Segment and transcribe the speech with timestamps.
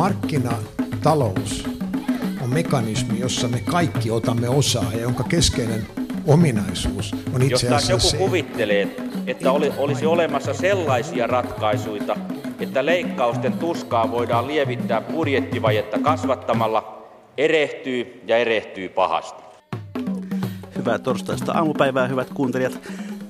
[0.00, 1.64] Markkinatalous
[2.42, 5.86] on mekanismi, jossa me kaikki otamme osaa ja jonka keskeinen
[6.26, 12.16] ominaisuus on itse Jos taas joku se, kuvittelee, että oli, olisi olemassa sellaisia ratkaisuja,
[12.60, 17.08] että leikkausten tuskaa voidaan lievittää budjettivajetta kasvattamalla,
[17.38, 19.42] erehtyy ja erehtyy pahasti.
[20.78, 22.80] Hyvää torstaista aamupäivää, hyvät kuuntelijat.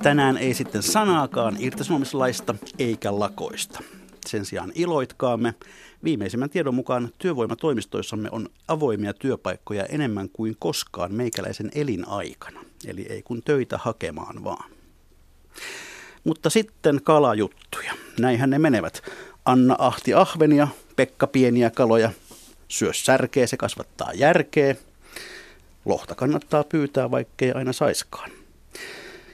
[0.03, 3.81] Tänään ei sitten sanaakaan irtisanomislaista eikä lakoista.
[4.27, 5.55] Sen sijaan iloitkaamme.
[6.05, 12.65] Viimeisimmän tiedon mukaan työvoimatoimistoissamme on avoimia työpaikkoja enemmän kuin koskaan meikäläisen elinaikana.
[12.87, 14.71] Eli ei kun töitä hakemaan vaan.
[16.25, 17.93] Mutta sitten kalajuttuja.
[18.21, 19.03] Näinhän ne menevät.
[19.45, 22.11] Anna ahti ahvenia, Pekka pieniä kaloja.
[22.69, 24.77] Syö särkeä, se kasvattaa järkeä.
[25.85, 28.31] Lohta kannattaa pyytää, vaikkei aina saiskaan.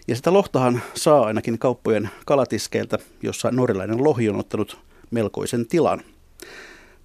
[0.08, 4.78] Ja sitä lohtahan saa ainakin kauppojen kalatiskeiltä, jossa norjalainen lohi on ottanut
[5.10, 6.02] melkoisen tilan.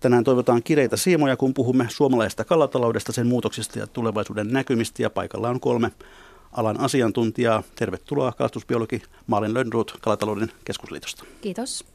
[0.01, 5.01] Tänään toivotaan kireitä siimoja, kun puhumme suomalaisesta kalataloudesta, sen muutoksista ja tulevaisuuden näkymistä.
[5.01, 5.91] Ja paikalla on kolme
[6.51, 7.63] alan asiantuntijaa.
[7.75, 11.23] Tervetuloa kalastusbiologi Maalin Lönnroth Kalatalouden keskusliitosta.
[11.41, 11.85] Kiitos.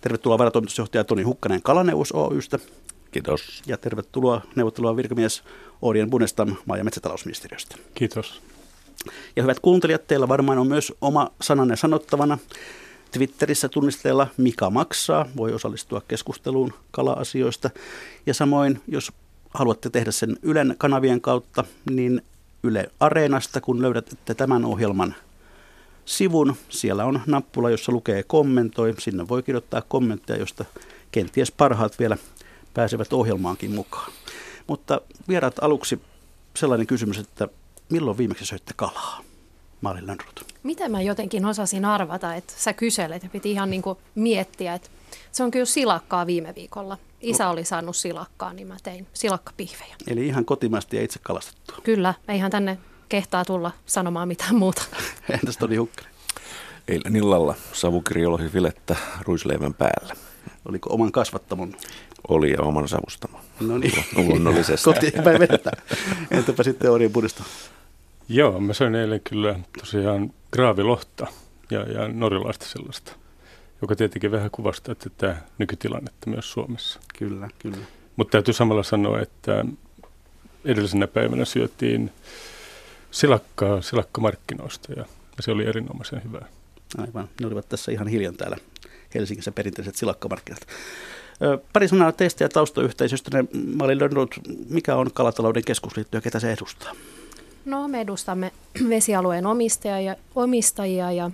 [0.00, 2.58] Tervetuloa varatoimitusjohtaja Toni Hukkanen Kalaneuvos Oystä.
[3.10, 3.62] Kiitos.
[3.66, 5.42] Ja tervetuloa neuvottelua virkamies
[5.82, 7.76] Orien Bunestam maa- ja metsätalousministeriöstä.
[7.94, 8.42] Kiitos.
[9.36, 12.38] Ja hyvät kuuntelijat, teillä varmaan on myös oma sananne sanottavana.
[13.14, 17.70] Twitterissä tunnisteella Mika maksaa, voi osallistua keskusteluun kala-asioista.
[18.26, 19.12] Ja samoin, jos
[19.54, 22.22] haluatte tehdä sen Ylen kanavien kautta, niin
[22.62, 25.14] Yle Areenasta, kun löydätte tämän ohjelman
[26.04, 28.94] sivun, siellä on nappula, jossa lukee kommentoi.
[28.98, 30.64] Sinne voi kirjoittaa kommentteja, josta
[31.12, 32.16] kenties parhaat vielä
[32.74, 34.12] pääsevät ohjelmaankin mukaan.
[34.66, 36.00] Mutta vieraat aluksi
[36.56, 37.48] sellainen kysymys, että
[37.88, 39.24] milloin viimeksi söitte kalaa?
[39.84, 40.44] Maalin Lönnroth.
[40.62, 44.88] Miten mä jotenkin osasin arvata, että sä kyselet ja piti ihan niin kuin miettiä, että
[45.32, 46.98] se on kyllä silakkaa viime viikolla.
[47.20, 49.96] Isä oli saanut silakkaa, niin mä tein silakkapihvejä.
[50.06, 51.76] Eli ihan kotimaisesti ja itse kalastettua.
[51.82, 52.78] Kyllä, eihän tänne
[53.08, 54.82] kehtaa tulla sanomaan mitään muuta.
[55.34, 56.12] Entäs Toni Hukkanen?
[56.88, 60.14] Eilen illalla savukirjolohi filettä ruisleivän päällä.
[60.68, 61.76] Oliko oman kasvattamon?
[62.28, 63.40] Oli ja oman savustama.
[63.60, 64.04] No niin.
[64.16, 64.84] Luonnollisesti.
[64.92, 65.82] Kotiinpäin vedetään.
[66.30, 67.44] Entäpä sitten Orien pudista?
[68.28, 71.26] Joo, mä söin eilen kyllä tosiaan graavilohta
[71.70, 73.12] ja, ja norjalaista sellaista,
[73.82, 77.00] joka tietenkin vähän kuvastaa että tämä nykytilannetta myös Suomessa.
[77.18, 77.86] Kyllä, kyllä.
[78.16, 79.64] Mutta täytyy samalla sanoa, että
[80.64, 82.12] edellisenä päivänä syötiin
[83.10, 85.04] silakkaa silakkamarkkinoista ja,
[85.36, 86.48] ja se oli erinomaisen hyvää.
[86.98, 87.28] Aivan.
[87.40, 88.56] Ne olivat tässä ihan hiljan täällä
[89.14, 90.66] Helsingissä perinteiset silakkamarkkinat.
[91.72, 93.42] Pari sanaa teistä ja taustayhteisöstä.
[93.52, 96.92] Mä olin Lönnroth, mikä on kalatalouden keskusliitto ja ketä se edustaa?
[97.64, 98.52] No, me edustamme
[98.88, 101.30] vesialueen omistajia, omistajia ja,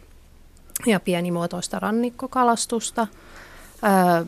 [0.86, 3.06] ja pienimuotoista rannikkokalastusta.
[3.84, 4.24] Öö,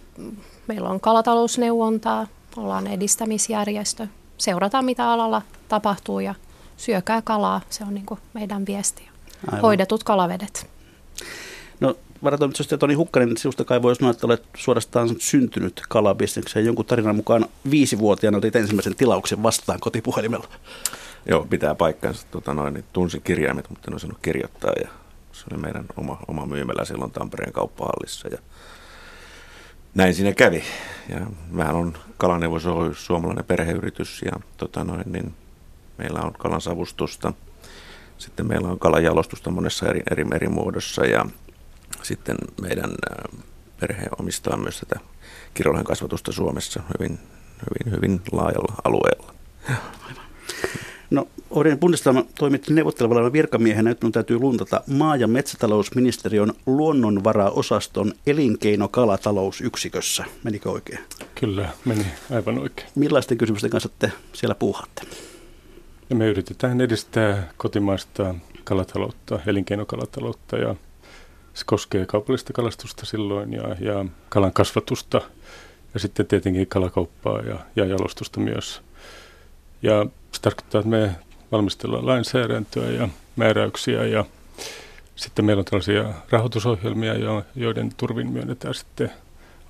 [0.67, 2.27] meillä on kalatalousneuvontaa,
[2.57, 4.07] ollaan edistämisjärjestö.
[4.39, 6.35] Seurataan, mitä alalla tapahtuu ja
[6.77, 7.61] syökää kalaa.
[7.71, 9.03] Se on niin kuin meidän viesti.
[9.47, 9.61] Aivan.
[9.61, 10.67] Hoidetut kalavedet.
[11.81, 16.67] No varatoimitusjohtaja Toni Hukkanen, sinusta kai voi sanoa, että olet suorastaan syntynyt kalabisnekseen.
[16.67, 20.49] Jonkun tarinan mukaan viisivuotiaana otit ensimmäisen tilauksen vastaan kotipuhelimella.
[21.27, 22.27] Joo, pitää paikkansa.
[22.31, 24.73] Tota noin, niin tunsin kirjaimet, mutta en osannut kirjoittaa.
[24.83, 24.89] Ja
[25.33, 28.29] se oli meidän oma, oma myymälä silloin Tampereen kauppahallissa.
[28.29, 28.39] Ja
[29.95, 30.63] näin siinä kävi.
[31.09, 35.35] Ja vähän on Kalaneuvos Oy, suomalainen perheyritys ja tota noin, niin
[35.99, 37.33] meillä on kalansavustusta.
[38.19, 41.27] Sitten meillä on kalanjalostusta monessa eri, eri, eri muodossa ja
[42.03, 42.91] sitten meidän
[43.81, 45.01] perhe omistaa myös tätä
[45.55, 47.19] kirjolohen kasvatusta Suomessa hyvin,
[47.71, 49.35] hyvin, hyvin laajalla alueella.
[51.13, 60.25] No, Orien Bundestag toimitti neuvottelevalla virkamiehenä, nyt minun täytyy luntata maa- ja metsätalousministeriön luonnonvaraosaston elinkeinokalatalousyksikössä.
[60.45, 60.99] Menikö oikein?
[61.35, 62.89] Kyllä, meni aivan oikein.
[62.95, 65.03] Millaisten kysymysten kanssa te siellä puuhaatte?
[66.11, 68.35] Ja me yritetään edistää kotimaista
[68.65, 70.75] kalataloutta, elinkeinokalataloutta ja
[71.55, 75.21] se koskee kaupallista kalastusta silloin ja, ja kalan kasvatusta
[75.95, 78.83] ja sitten tietenkin kalakauppaa ja, ja jalostusta myös.
[79.83, 81.17] Ja se tarkoittaa, että me
[81.53, 84.25] valmistellaan lainsäädäntöä ja määräyksiä ja
[85.17, 89.11] sitten meillä on tällaisia rahoitusohjelmia, jo- joiden turvin myönnetään sitten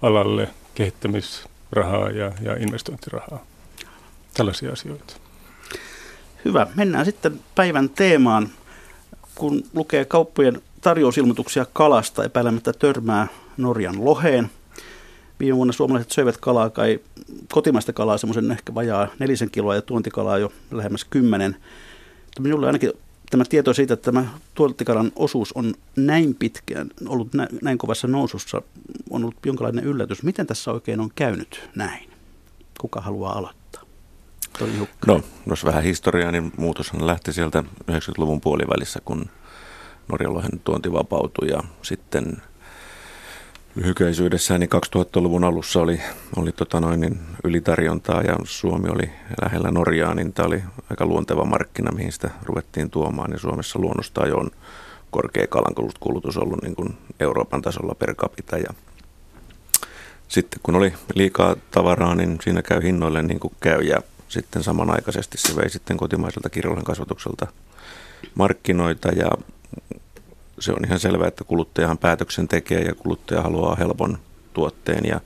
[0.03, 3.45] alalle kehittämisrahaa ja, ja investointirahaa.
[4.35, 5.15] Tällaisia asioita.
[6.45, 6.67] Hyvä.
[6.75, 8.49] Mennään sitten päivän teemaan.
[9.35, 13.27] Kun lukee kauppojen tarjousilmoituksia kalasta, epäilemättä törmää
[13.57, 14.51] Norjan loheen.
[15.43, 17.01] Viime vuonna suomalaiset söivät kalaa kai
[17.53, 21.57] kotimaista kalaa semmoisen ehkä vajaa nelisen kiloa ja tuontikalaa jo lähemmäs kymmenen.
[22.41, 22.93] Minulle ainakin
[23.31, 28.63] tämä tieto siitä, että tämä tuontikalan osuus on näin pitkään ollut nä- näin kovassa nousussa,
[29.11, 30.23] on ollut jonkinlainen yllätys.
[30.23, 32.11] Miten tässä oikein on käynyt näin?
[32.81, 33.83] Kuka haluaa aloittaa?
[35.07, 39.27] No, jos vähän historiaa, niin muutoshan lähti sieltä 90-luvun puolivälissä, kun
[40.09, 42.43] Norjalohen tuonti vapautui ja sitten
[43.75, 46.01] lyhykäisyydessään niin 2000-luvun alussa oli,
[46.37, 49.11] oli tota noin, niin ylitarjontaa ja Suomi oli
[49.43, 53.33] lähellä Norjaa, niin tämä oli aika luonteva markkina, mihin sitä ruvettiin tuomaan.
[53.33, 54.51] Ja Suomessa luonnostaan jo on
[55.11, 58.59] korkea kalankulutus ollut niin kuin Euroopan tasolla per capita.
[58.59, 58.75] Ja
[60.29, 65.39] sitten kun oli liikaa tavaraa, niin siinä käy hinnoille niin kuin käy ja sitten samanaikaisesti
[65.39, 67.47] se vei sitten kotimaiselta kirjallisuuden kasvatukselta
[68.35, 69.31] markkinoita ja
[70.63, 74.19] se on ihan selvää, että kuluttajahan päätöksen tekee ja kuluttaja haluaa helpon
[74.53, 75.21] tuotteen ja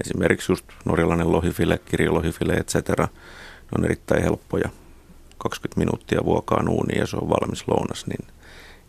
[0.00, 2.74] esimerkiksi just norjalainen lohifile, kirjolohifile, etc.
[2.98, 3.08] Ne
[3.78, 4.68] on erittäin helppoja.
[5.38, 8.28] 20 minuuttia vuokaan uuniin ja se on valmis lounas, niin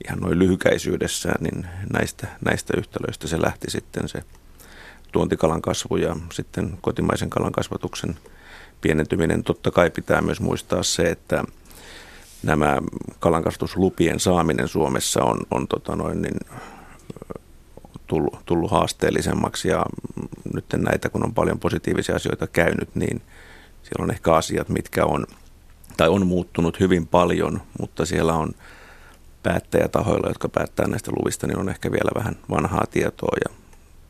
[0.06, 4.24] ihan noin lyhykäisyydessään, niin näistä, näistä yhtälöistä se lähti sitten se
[5.12, 8.16] tuontikalan kasvu ja sitten kotimaisen kalan kasvatuksen
[8.82, 9.44] pienentyminen.
[9.44, 11.44] Totta kai pitää myös muistaa se, että
[12.44, 12.82] nämä
[13.20, 16.40] kalankastuslupien saaminen Suomessa on, on tota noin, niin,
[18.08, 19.86] tullut, tullut haasteellisemmaksi ja
[20.54, 23.22] nyt näitä, kun on paljon positiivisia asioita käynyt, niin
[23.84, 25.26] siellä on ehkä asiat, mitkä on,
[25.98, 28.52] tai on muuttunut hyvin paljon, mutta siellä on
[29.44, 33.56] päättäjätahoilla, jotka päättää näistä luvista, niin on ehkä vielä vähän vanhaa tietoa ja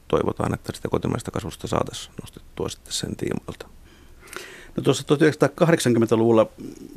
[0.08, 3.68] toivotaan, että sitä kotimaista kasvusta saataisiin nostettua sitten sen tiimoilta.
[4.76, 6.48] No tuossa 1980-luvulla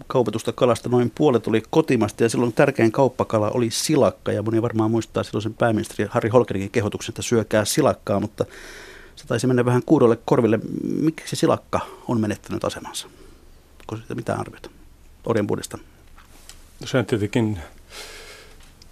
[0.06, 4.90] kaupatusta kalasta noin puolet oli kotimasta ja silloin tärkein kauppakala oli silakka ja moni varmaan
[4.90, 8.44] muistaa silloin pääministeri Harri Holkerinkin kehotuksen, että syökää silakkaa, mutta
[9.16, 10.58] se taisi mennä vähän kuudolle korville.
[11.00, 13.06] Miksi silakka on menettänyt asemansa?
[13.80, 14.70] Onko siitä mitään arviota?
[15.26, 15.78] Orjan puolesta.
[16.80, 17.58] No se on tietenkin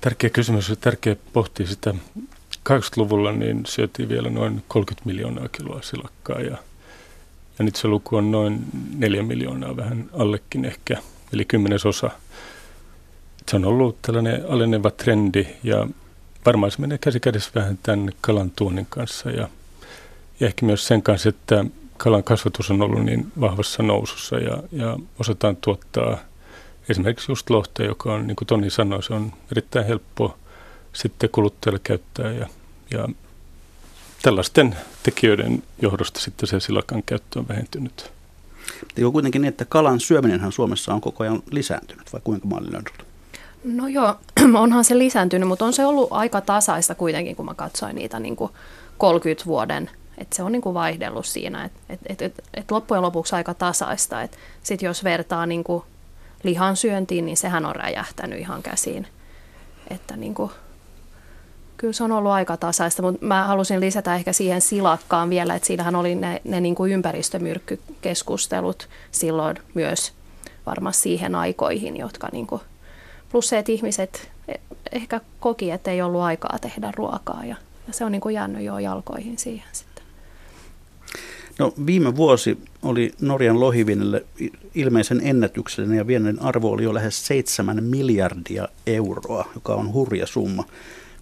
[0.01, 1.95] tärkeä kysymys ja tärkeä pohtia sitä.
[2.69, 6.59] 80-luvulla niin syötiin vielä noin 30 miljoonaa kiloa silakkaa ja
[7.59, 8.65] ja nyt se luku on noin
[8.97, 10.97] neljä miljoonaa, vähän allekin ehkä,
[11.33, 12.11] eli kymmenesosa.
[13.49, 15.89] Se on ollut tällainen aleneva trendi ja
[16.47, 19.49] varmaan se menee käsi kädessä vähän tämän kalan tuonnin kanssa ja,
[20.41, 21.65] ja ehkä myös sen kanssa, että
[21.97, 26.19] kalan kasvatus on ollut niin vahvassa nousussa ja, ja osataan tuottaa
[26.89, 30.39] esimerkiksi just lohta, joka on, niin kuin Toni sanoi, se on erittäin helppo
[30.93, 32.47] sitten kuluttajalle käyttää ja,
[32.91, 33.09] ja
[34.25, 38.11] tällaisten tekijöiden johdosta sitten se silakan käyttö on vähentynyt.
[38.97, 43.07] Eikö kuitenkin niin, että kalan syöminenhän Suomessa on koko ajan lisääntynyt, vai kuinka mallinen on
[43.65, 44.15] No joo,
[44.63, 48.37] onhan se lisääntynyt, mutta on se ollut aika tasaista kuitenkin, kun mä katsoin niitä niin
[48.37, 48.53] kuin
[48.99, 53.03] 30 vuoden, että se on niin kuin vaihdellut siinä, että et, et, et, et loppujen
[53.03, 54.17] lopuksi aika tasaista.
[54.63, 55.83] Sitten jos vertaa niin kuin
[56.43, 59.07] lihan syöntiin, niin sehän on räjähtänyt ihan käsiin.
[59.91, 60.51] Että niin kuin
[61.77, 65.67] Kyllä se on ollut aika tasaista, mutta mä halusin lisätä ehkä siihen silakkaan vielä, että
[65.67, 70.13] siinähän oli ne, ne niin kuin ympäristömyrkkykeskustelut silloin myös
[70.67, 72.61] varmasti siihen aikoihin, jotka niin kuin,
[73.33, 74.31] plus se, että ihmiset
[74.93, 77.57] ehkä koki, että ei ollut aikaa tehdä ruokaa ja,
[77.87, 80.05] ja se on niin kuin jäänyt jo jalkoihin siihen sitten.
[81.59, 84.25] No, viime vuosi oli Norjan lohivinnille
[84.75, 90.65] ilmeisen ennätyksellinen ja viennin arvo oli jo lähes 7 miljardia euroa, joka on hurja summa.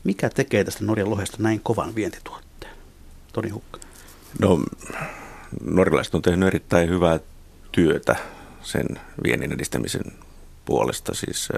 [0.05, 2.77] Mikä tekee tästä Norjan lohesta näin kovan vientituotteen?
[3.33, 3.81] Toni Hukka.
[4.41, 4.61] No,
[5.65, 7.21] norjalaiset on tehnyt erittäin hyvää
[7.73, 8.17] työtä
[8.63, 8.87] sen
[9.25, 10.13] viennin edistämisen
[10.65, 11.49] puolesta, siis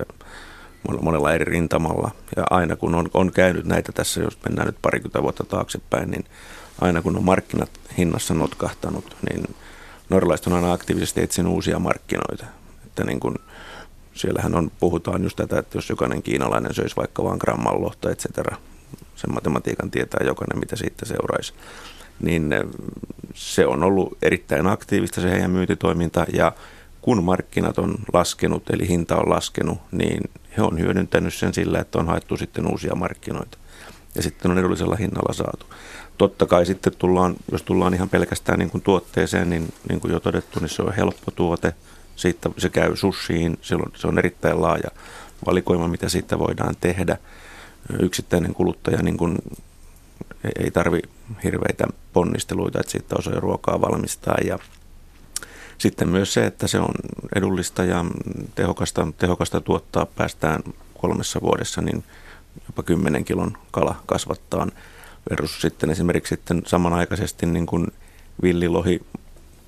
[1.02, 2.10] monella eri rintamalla.
[2.36, 6.24] Ja aina kun on, on käynyt näitä tässä, jos mennään nyt parikymmentä vuotta taaksepäin, niin
[6.80, 9.54] aina kun on markkinat hinnassa notkahtanut, niin
[10.10, 12.46] norjalaiset on aina aktiivisesti etsinyt uusia markkinoita.
[12.86, 13.34] Että niin kuin
[14.14, 18.18] siellähän on, puhutaan just tätä, että jos jokainen kiinalainen söisi vaikka vain gramman lohta, et
[18.18, 18.56] cetera,
[19.16, 21.52] sen matematiikan tietää jokainen, mitä siitä seuraisi,
[22.20, 22.62] niin eh,
[23.34, 26.52] se on ollut erittäin aktiivista se heidän myyntitoiminta ja
[27.00, 31.98] kun markkinat on laskenut, eli hinta on laskenut, niin he on hyödyntänyt sen sillä, että
[31.98, 33.58] on haettu sitten uusia markkinoita.
[34.14, 35.66] Ja sitten on edullisella hinnalla saatu.
[36.18, 40.20] Totta kai sitten tullaan, jos tullaan ihan pelkästään niin kuin tuotteeseen, niin, niin kuin jo
[40.20, 41.74] todettu, niin se on helppo tuote–
[42.16, 44.90] siitä se käy sushiin, silloin se on erittäin laaja
[45.46, 47.16] valikoima, mitä siitä voidaan tehdä.
[48.00, 49.38] Yksittäinen kuluttaja niin kuin
[50.64, 51.00] ei tarvi
[51.44, 54.36] hirveitä ponnisteluita, että siitä osaa ruokaa valmistaa.
[54.44, 54.58] Ja
[55.78, 56.94] sitten myös se, että se on
[57.34, 58.04] edullista ja
[58.54, 60.62] tehokasta, tehokasta tuottaa, päästään
[60.98, 62.04] kolmessa vuodessa niin
[62.68, 64.66] jopa 10 kilon kala kasvattaa
[65.30, 67.86] versus sitten esimerkiksi sitten samanaikaisesti niin kuin
[68.42, 69.00] villilohi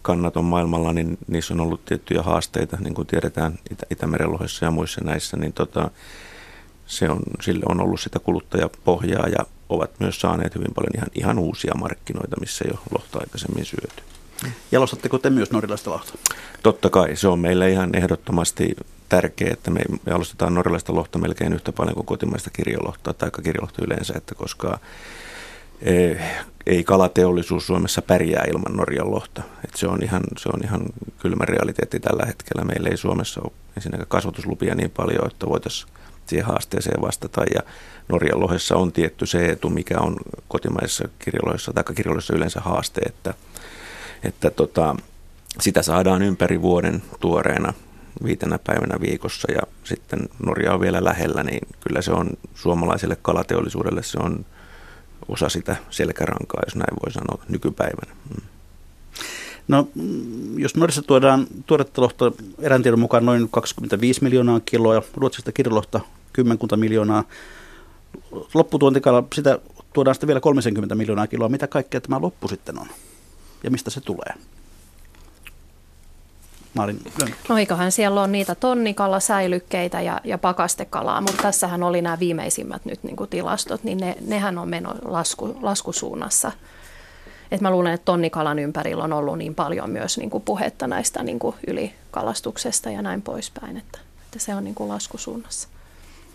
[0.07, 4.65] kannat on maailmalla, niin niissä on ollut tiettyjä haasteita, niin kuin tiedetään Itä- Itämeren lohessa
[4.65, 5.91] ja muissa näissä, niin tota,
[6.87, 11.39] se on, sille on ollut sitä kuluttajapohjaa ja ovat myös saaneet hyvin paljon ihan, ihan
[11.39, 14.03] uusia markkinoita, missä ei ole lohta aikaisemmin syöty.
[14.73, 16.13] Jalostatteko te myös norjalaista lohta?
[16.63, 18.77] Totta kai, se on meille ihan ehdottomasti
[19.09, 24.15] tärkeää, että me jalostetaan norjalaista lohta melkein yhtä paljon kuin kotimaista kirjolohtaa tai kirjolohta yleensä,
[24.17, 24.79] että koska
[26.67, 29.43] ei kalateollisuus Suomessa pärjää ilman Norjan lohta.
[29.65, 30.81] Et se, on ihan, se on ihan
[31.19, 32.65] kylmä realiteetti tällä hetkellä.
[32.65, 35.93] Meillä ei Suomessa ole ensinnäkään kasvatuslupia niin paljon, että voitaisiin
[36.27, 37.45] siihen haasteeseen vastata.
[37.55, 37.61] Ja
[38.09, 40.17] Norjan lohessa on tietty se etu, mikä on
[40.49, 43.35] kotimaisissa kirjoloissa tai kirjoloissa yleensä haaste, että,
[44.23, 44.97] että tota,
[45.61, 47.73] sitä saadaan ympäri vuoden tuoreena
[48.25, 54.03] viitenä päivänä viikossa ja sitten Norja on vielä lähellä, niin kyllä se on suomalaiselle kalateollisuudelle
[54.03, 54.47] se on
[55.29, 58.17] osa sitä selkärankaa, jos näin voi sanoa, nykypäivänä.
[58.31, 58.47] Mm.
[59.69, 59.89] No,
[60.57, 66.01] jos Norjassa tuodaan tuoretta lohta erään tiedon mukaan noin 25 miljoonaa kiloa ja Ruotsista kirjolohta
[66.33, 67.25] 10 miljoonaa,
[68.55, 69.59] lopputuontikala, sitä
[69.93, 71.49] tuodaan sitten vielä 30 miljoonaa kiloa.
[71.49, 72.87] Mitä kaikkea tämä loppu sitten on?
[73.65, 74.35] Ja mistä se tulee?
[76.77, 76.99] Maarin
[77.49, 83.03] No eiköhän siellä on niitä tonnikalasäilykkeitä ja, ja pakastekalaa, mutta tässähän oli nämä viimeisimmät nyt
[83.03, 86.53] niin kuin tilastot, niin ne, nehän on meno lasku, laskusuunnassa.
[87.51, 91.23] Et mä luulen, että tonnikalan ympärillä on ollut niin paljon myös niin kuin puhetta näistä
[91.23, 95.69] niin kuin ylikalastuksesta ja näin poispäin, että, että se on niin kuin laskusuunnassa.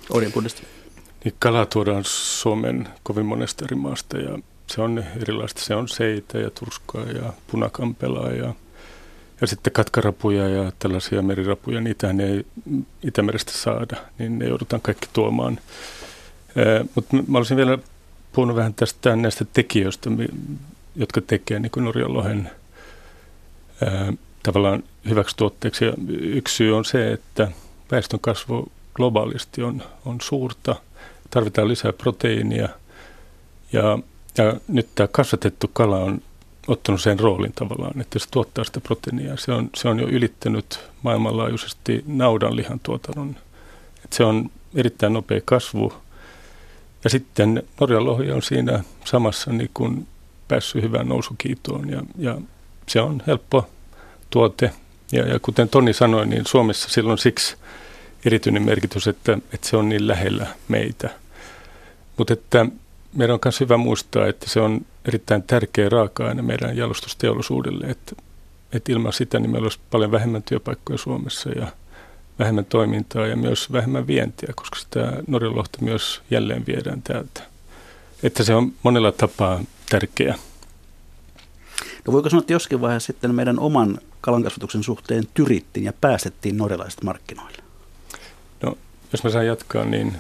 [0.09, 0.67] Orjan budjesti.
[1.23, 5.61] Niin kalaa tuodaan Suomen kovin monesta eri maasta ja se on erilaista.
[5.61, 8.53] Se on seitä ja turskaa ja punakampelaa ja
[9.41, 12.45] ja sitten katkarapuja ja tällaisia merirapuja, niitä ei
[13.03, 15.59] Itämerestä saada, niin ne joudutaan kaikki tuomaan.
[16.95, 17.77] Mutta mä olisin vielä
[18.33, 20.09] puhunut vähän tästä näistä tekijöistä,
[20.95, 22.51] jotka tekee niin kuin Norjan lohen
[24.43, 25.85] tavallaan hyväksi tuotteeksi.
[25.85, 27.51] Ja yksi syy on se, että
[27.91, 30.75] väestön kasvu globaalisti on, on suurta,
[31.29, 32.69] tarvitaan lisää proteiinia
[33.73, 33.99] ja,
[34.37, 36.21] ja nyt tämä kasvatettu kala on
[36.67, 39.37] ottanut sen roolin tavallaan, että se tuottaa sitä proteiinia.
[39.37, 43.35] Se on, se on jo ylittänyt maailmanlaajuisesti naudanlihan tuotannon.
[44.03, 45.93] Että se on erittäin nopea kasvu.
[47.03, 50.07] Ja sitten Norjan lohi on siinä samassa niin kuin
[50.47, 52.37] päässyt hyvään nousukiitoon ja, ja
[52.87, 53.69] se on helppo
[54.29, 54.71] tuote.
[55.11, 57.55] Ja, ja kuten Toni sanoi, niin Suomessa silloin siksi
[58.25, 61.09] erityinen merkitys, että, että se on niin lähellä meitä.
[62.17, 62.65] Mutta että
[63.13, 68.15] meidän on myös hyvä muistaa, että se on erittäin tärkeä raaka-aine meidän jalostusteollisuudelle, että,
[68.73, 71.67] että ilman sitä niin meillä olisi paljon vähemmän työpaikkoja Suomessa ja
[72.39, 77.41] vähemmän toimintaa ja myös vähemmän vientiä, koska sitä Norjalohta myös jälleen viedään täältä.
[78.23, 80.35] Että se on monella tapaa tärkeä.
[82.07, 87.03] No voiko sanoa, että joskin vaiheessa sitten meidän oman kalankasvatuksen suhteen tyrittiin ja päästettiin norjalaiset
[87.03, 87.63] markkinoille?
[88.63, 88.77] No,
[89.11, 90.13] jos mä saan jatkaa, niin,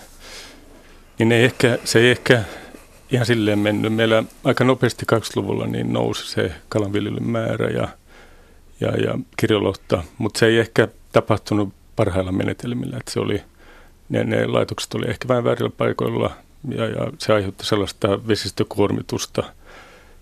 [1.19, 2.43] niin ei ehkä, se ei ehkä
[3.11, 3.93] ihan silleen mennyt.
[3.93, 7.87] Meillä aika nopeasti 20-luvulla niin nousi se kalanviljelyn määrä ja,
[8.79, 12.97] ja, ja kirjolohta, mutta se ei ehkä tapahtunut parhailla menetelmillä.
[12.97, 13.41] Että se oli,
[14.09, 16.31] ne, ne laitokset oli ehkä vähän väärillä paikoilla
[16.69, 19.43] ja, ja se aiheutti sellaista vesistökuormitusta,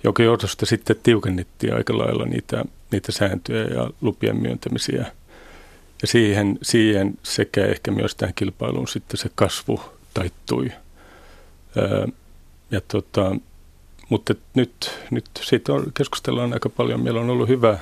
[0.03, 5.05] jonka johdosta sitten tiukennettiin aika lailla niitä, niitä sääntöjä ja lupien myöntämisiä.
[6.01, 9.81] Ja siihen, siihen sekä ehkä myös tähän kilpailuun sitten se kasvu
[10.13, 10.71] taittui.
[11.77, 12.07] Öö,
[12.71, 13.35] ja tota,
[14.09, 17.03] mutta nyt, nyt siitä on, keskustellaan aika paljon.
[17.03, 17.77] Meillä on ollut hyvä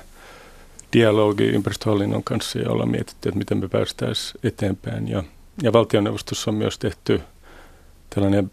[0.93, 5.07] dialogi ympäristöhallinnon kanssa ja ollaan mietitty, että miten me päästäisiin eteenpäin.
[5.07, 5.23] Ja,
[5.63, 7.21] ja valtioneuvostossa on myös tehty
[8.09, 8.51] tällainen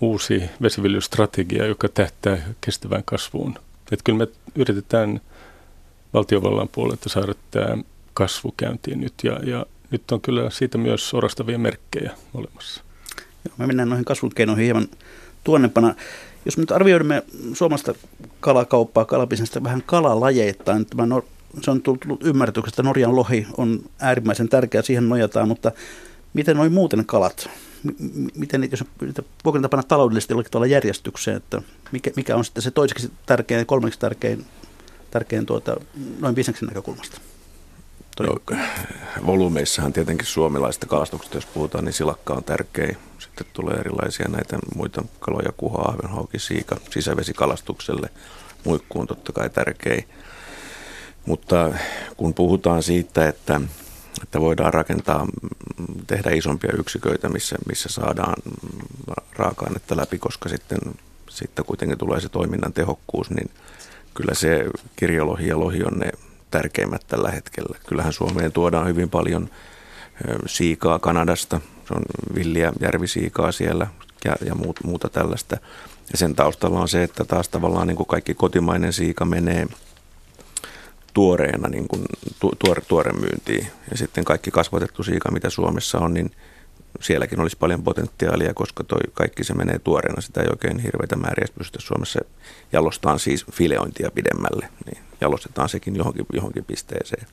[0.00, 3.58] uusi vesiviljelystrategia, joka tähtää kestävään kasvuun.
[3.92, 5.20] Että kyllä me yritetään
[6.14, 7.78] valtiovallan puolelta saada tämä
[8.14, 12.82] kasvu käyntiin nyt ja, ja nyt on kyllä siitä myös orastavia merkkejä olemassa.
[13.44, 14.88] Joo, me mennään noihin kasvukeinoihin hieman
[15.46, 15.94] tuonnepana.
[16.44, 17.22] Jos me nyt arvioimme
[17.52, 17.94] suomalaista
[18.40, 21.24] kalakauppaa, kalabisnestä vähän kalalajeittain, tämä no,
[21.62, 25.72] se on tullut ymmärretyksi, että Norjan lohi on äärimmäisen tärkeä, siihen nojataan, mutta
[26.34, 27.50] miten noin muuten kalat?
[28.34, 28.84] Miten, jos
[29.44, 31.62] voiko niitä panna taloudellisesti jollakin tavalla järjestykseen, että
[31.92, 34.44] mikä, mikä on sitten se toiseksi tärkein, kolmeksi tärkein,
[35.10, 35.76] tärkein tuota,
[36.20, 37.20] noin bisneksen näkökulmasta?
[38.20, 38.36] No,
[39.26, 42.96] volyymeissahan tietenkin suomalaista kalastuksesta, jos puhutaan, niin silakka on tärkeä.
[43.38, 48.08] Sitten tulee erilaisia näitä muita kaloja, kuha, ahvenhauki, siika, sisävesikalastukselle.
[48.64, 50.02] Muikku on totta kai tärkeä.
[51.26, 51.72] Mutta
[52.16, 53.60] kun puhutaan siitä, että,
[54.22, 55.26] että voidaan rakentaa,
[56.06, 58.42] tehdä isompia yksiköitä, missä, missä saadaan
[59.32, 60.78] raaka-ainetta läpi, koska sitten,
[61.30, 63.50] sitten kuitenkin tulee se toiminnan tehokkuus, niin
[64.14, 64.64] kyllä se
[64.96, 66.12] kirjolohi ja lohi on ne
[66.50, 67.78] tärkeimmät tällä hetkellä.
[67.86, 69.50] Kyllähän Suomeen tuodaan hyvin paljon
[70.46, 72.02] siikaa Kanadasta, se on
[72.34, 73.86] villiä järvisiikaa siellä
[74.24, 75.56] ja, ja muuta tällaista.
[76.12, 79.66] Ja sen taustalla on se, että taas tavallaan niin kuin kaikki kotimainen siika menee
[81.14, 82.04] tuoreena niin kuin
[82.58, 83.66] tuore, tuore myyntiin.
[83.90, 86.30] Ja sitten kaikki kasvatettu siika, mitä Suomessa on, niin
[87.00, 90.20] sielläkin olisi paljon potentiaalia, koska toi kaikki se menee tuoreena.
[90.20, 92.20] Sitä ei oikein hirveitä määriä pystytä Suomessa
[92.72, 94.68] jalostaan siis fileointia pidemmälle.
[94.86, 97.26] Niin jalostetaan sekin johonkin, johonkin pisteeseen.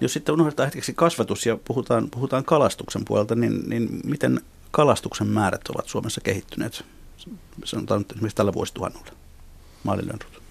[0.00, 4.40] Jos sitten unohdetaan hetkeksi kasvatus ja puhutaan, puhutaan kalastuksen puolelta, niin, niin miten
[4.70, 6.84] kalastuksen määrät ovat Suomessa kehittyneet?
[7.64, 9.06] Sanotaan nyt esimerkiksi tällä vuosituhannella.
[9.84, 10.42] Maalilönrut.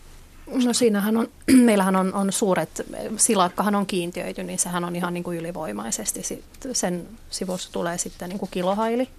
[0.66, 1.28] No siinähän on,
[1.66, 2.86] meillähän on, on suuret,
[3.18, 6.22] silakkahan on kiintiöity, niin sehän on ihan niin kuin ylivoimaisesti.
[6.74, 9.10] Sen sivussa tulee sitten niin kuin kilohaili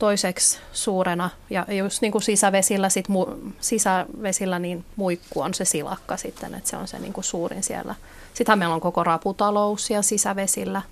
[0.00, 1.30] toiseksi suurena.
[1.50, 3.26] Ja just niin kuin sisävesillä, sit mu,
[3.60, 7.94] sisävesillä niin muikku on se silakka sitten, että se on se niin kuin suurin siellä.
[8.34, 10.82] Sittenhän meillä on koko raputalous ja sisävesillä.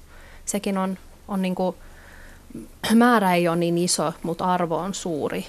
[0.44, 0.98] Sekin on,
[1.28, 1.76] on niin kuin,
[2.94, 5.46] määrä ei ole niin iso, mutta arvo on suuri.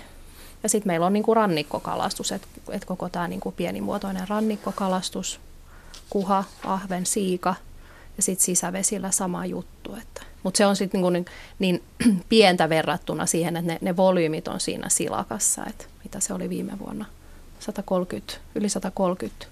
[0.63, 5.39] Ja sitten meillä on niin kuin rannikkokalastus, että et koko tämä niin kuin pienimuotoinen rannikkokalastus,
[6.09, 7.55] kuha, ahven, siika
[8.17, 9.95] ja sitten sisävesillä sama juttu.
[9.95, 10.28] Että.
[10.43, 11.25] Mutta se on sitten niin,
[11.59, 16.33] niin, niin pientä verrattuna siihen, että ne, ne volyymit on siinä silakassa, että mitä se
[16.33, 17.05] oli viime vuonna.
[17.59, 19.45] 130, yli 130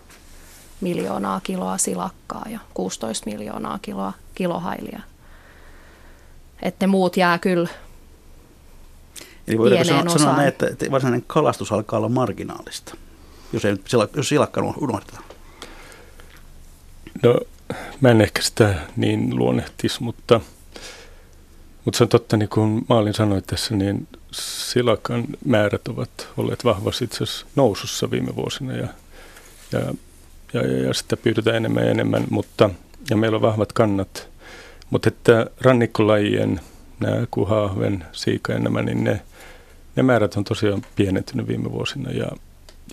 [0.82, 5.00] miljoonaa kiloa silakkaa ja 16 miljoonaa kiloa kilohailia.
[6.62, 7.70] Että ne muut jää kyllä
[9.48, 12.98] Eli voidaanko sanoa, sanoa näin, että, että varsinainen kalastus alkaa olla marginaalista,
[13.54, 13.76] jos, ei,
[14.16, 15.24] jos silakka unohdetaan?
[17.24, 17.40] No,
[18.02, 20.42] mä en ehkä sitä niin luonnehtisi, mutta,
[21.88, 27.04] mutta se on totta, niin kuin Maalin sanoi tässä, niin silakan määrät ovat olleet vahvasti
[27.04, 28.88] itse asiassa nousussa viime vuosina ja,
[29.72, 29.80] ja,
[30.54, 32.70] ja, ja, sitä pyydetään enemmän ja enemmän, mutta,
[33.10, 34.28] ja meillä on vahvat kannat,
[34.90, 36.62] mutta että rannikkolajien,
[37.00, 39.22] nämä kuhahven, siika ja nämä, niin ne–
[39.98, 42.32] ne määrät on tosiaan pienentynyt viime vuosina ja,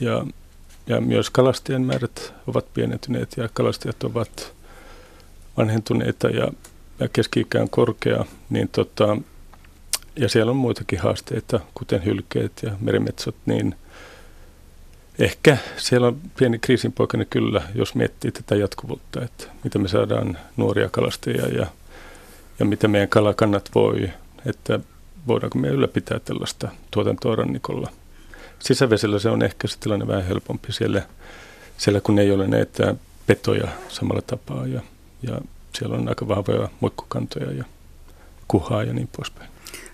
[0.00, 0.26] ja,
[0.86, 4.54] ja myös kalastajien määrät ovat pienentyneet ja kalastajat ovat
[5.56, 6.48] vanhentuneita ja,
[7.12, 9.16] keski on korkea, niin tota,
[10.16, 13.74] ja siellä on muitakin haasteita, kuten hylkeet ja merimetsot, niin
[15.18, 20.88] ehkä siellä on pieni kriisinpoikainen kyllä, jos miettii tätä jatkuvuutta, että miten me saadaan nuoria
[20.88, 21.66] kalastajia ja,
[22.58, 24.10] ja miten meidän kalakannat voi,
[24.46, 24.80] että
[25.26, 27.90] voidaanko me ylläpitää tällaista tuotantoa rannikolla.
[28.58, 31.02] Sisävesillä se on ehkä se tilanne vähän helpompi siellä,
[31.76, 32.94] siellä kun ei ole näitä
[33.26, 34.80] petoja samalla tapaa ja,
[35.22, 35.40] ja
[35.78, 37.64] siellä on aika vahvoja muikkukantoja ja
[38.48, 39.50] kuhaa ja niin poispäin.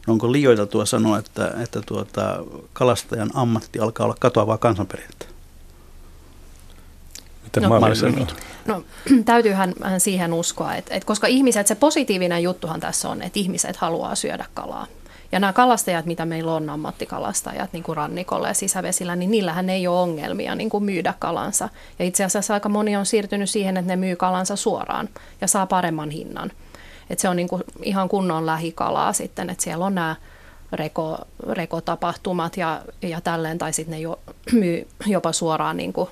[0.07, 5.27] No onko liioiteltua sanoa, että, että tuota, kalastajan ammatti alkaa olla katoavaa kansanperinnettä?
[7.45, 8.27] Mitä no, mä sanoo?
[8.67, 8.85] No
[9.25, 14.15] täytyyhän siihen uskoa, että, että koska ihmiset, se positiivinen juttuhan tässä on, että ihmiset haluaa
[14.15, 14.87] syödä kalaa.
[15.33, 19.87] Ja nämä kalastajat, mitä meillä on, ammattikalastajat niin kuin rannikolla ja sisävesillä, niin niillähän ei
[19.87, 21.69] ole ongelmia niin kuin myydä kalansa.
[21.99, 25.09] Ja itse asiassa aika moni on siirtynyt siihen, että ne myy kalansa suoraan
[25.41, 26.53] ja saa paremman hinnan.
[27.11, 30.17] Että se on niin kuin ihan kunnon lähikalaa sitten, että siellä on nämä
[30.73, 31.19] reko,
[31.51, 34.19] rekotapahtumat ja, ja tälleen, tai sitten ne jo,
[34.53, 36.09] myy jopa suoraan niin kuin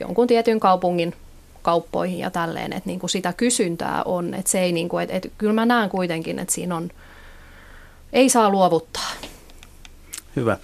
[0.00, 1.14] jonkun tietyn kaupungin
[1.62, 5.16] kauppoihin ja tälleen, että niin kuin sitä kysyntää on, että se ei niin kuin, että,
[5.16, 6.90] että kyllä mä näen kuitenkin, että siinä on–
[8.16, 9.10] ei saa luovuttaa.
[10.36, 10.56] Hyvä.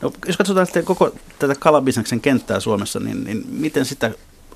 [0.00, 4.10] No, jos katsotaan sitten koko tätä kalabisneksen kenttää Suomessa, niin, niin miten sitä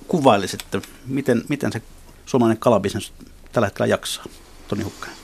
[0.08, 0.82] kuvailisitte?
[1.06, 1.82] Miten, miten se
[2.26, 3.12] suomalainen kalabisnes
[3.52, 4.24] tällä hetkellä jaksaa?
[4.68, 5.18] Toni Hukkainen.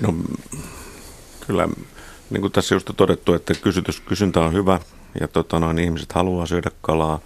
[0.00, 0.14] No,
[1.46, 1.68] kyllä,
[2.30, 4.80] niin kuin tässä just on todettu, että kysytys, kysyntä on hyvä
[5.20, 7.20] ja tota, noin, ihmiset haluaa syödä kalaa.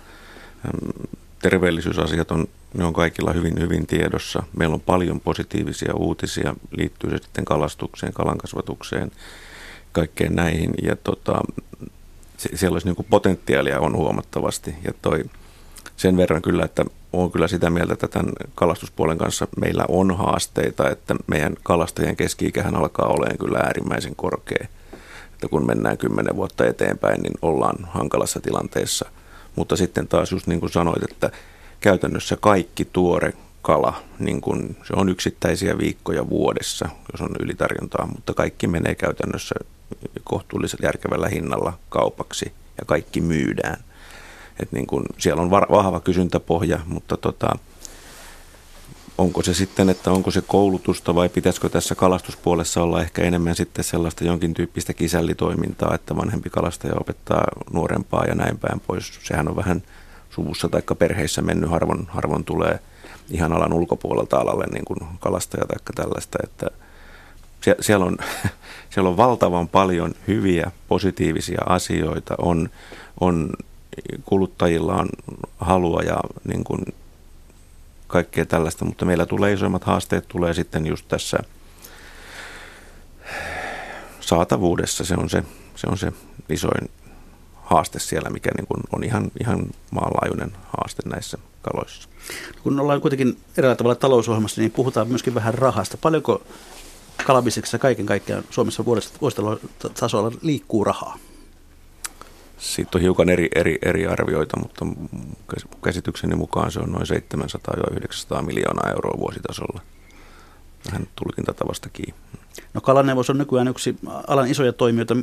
[1.43, 4.43] Terveellisyysasiat on, ne on kaikilla hyvin, hyvin tiedossa.
[4.57, 9.11] Meillä on paljon positiivisia uutisia, liittyy se sitten kalastukseen, kalankasvatukseen,
[9.93, 10.75] kaikkeen näihin.
[10.83, 11.41] Ja tota,
[12.37, 14.75] siellä olisi niin potentiaalia on huomattavasti.
[14.85, 15.25] Ja toi,
[15.97, 20.91] sen verran kyllä, että olen kyllä sitä mieltä, että tämän kalastuspuolen kanssa meillä on haasteita,
[20.91, 24.67] että meidän kalastajien keski-ikähän alkaa olemaan kyllä äärimmäisen korkea.
[25.33, 29.11] Että kun mennään kymmenen vuotta eteenpäin, niin ollaan hankalassa tilanteessa.
[29.57, 31.31] Mutta sitten taas just niin kuin sanoit, että
[31.81, 38.35] käytännössä kaikki tuore kala, niin kun se on yksittäisiä viikkoja vuodessa, jos on ylitarjontaa, mutta
[38.35, 39.55] kaikki menee käytännössä
[40.25, 43.77] kohtuullisen järkevällä hinnalla kaupaksi ja kaikki myydään.
[44.61, 47.59] Et niin kun, siellä on vahva kysyntäpohja, mutta tota,
[49.19, 53.85] onko se sitten, että onko se koulutusta vai pitäisikö tässä kalastuspuolessa olla ehkä enemmän sitten
[53.85, 59.21] sellaista jonkin tyyppistä kisällitoimintaa, että vanhempi kalastaja opettaa nuorempaa ja näin päin pois.
[59.23, 59.83] Sehän on vähän
[60.41, 62.79] suvussa tai perheissä mennyt, harvoin, harvoin tulee
[63.31, 66.67] ihan alan ulkopuolelta alalle niin kuin kalastaja tai tällaista, että
[67.81, 68.19] siellä on,
[68.91, 72.71] siellä on valtavan paljon hyviä, positiivisia asioita, on,
[73.21, 73.51] on
[74.25, 75.09] kuluttajilla on
[75.59, 76.17] halua ja
[76.49, 76.81] niin kuin
[78.07, 81.39] kaikkea tällaista, mutta meillä tulee isoimmat haasteet tulee sitten just tässä
[84.21, 85.05] saatavuudessa.
[85.05, 85.43] Se on se,
[85.75, 86.13] se, on se
[86.49, 86.91] isoin
[87.71, 92.09] haaste siellä, mikä niin kuin on ihan, ihan maanlaajuinen haaste näissä kaloissa.
[92.63, 95.97] Kun ollaan kuitenkin eräällä tavalla talousohjelmassa, niin puhutaan myöskin vähän rahasta.
[95.97, 96.43] Paljonko
[97.27, 98.85] kalabiseksessä kaiken kaikkiaan Suomessa
[99.21, 101.19] vuositasolla liikkuu rahaa?
[102.59, 104.87] Siitä on hiukan eri, eri, eri arvioita, mutta
[105.85, 107.07] käsitykseni mukaan se on noin
[108.39, 109.81] 700-900 miljoonaa euroa vuositasolla.
[110.87, 112.21] Vähän tulkintatavasta kiinni.
[112.75, 115.17] No Kalaneuvos on nykyään yksi alan isoja toimijoita.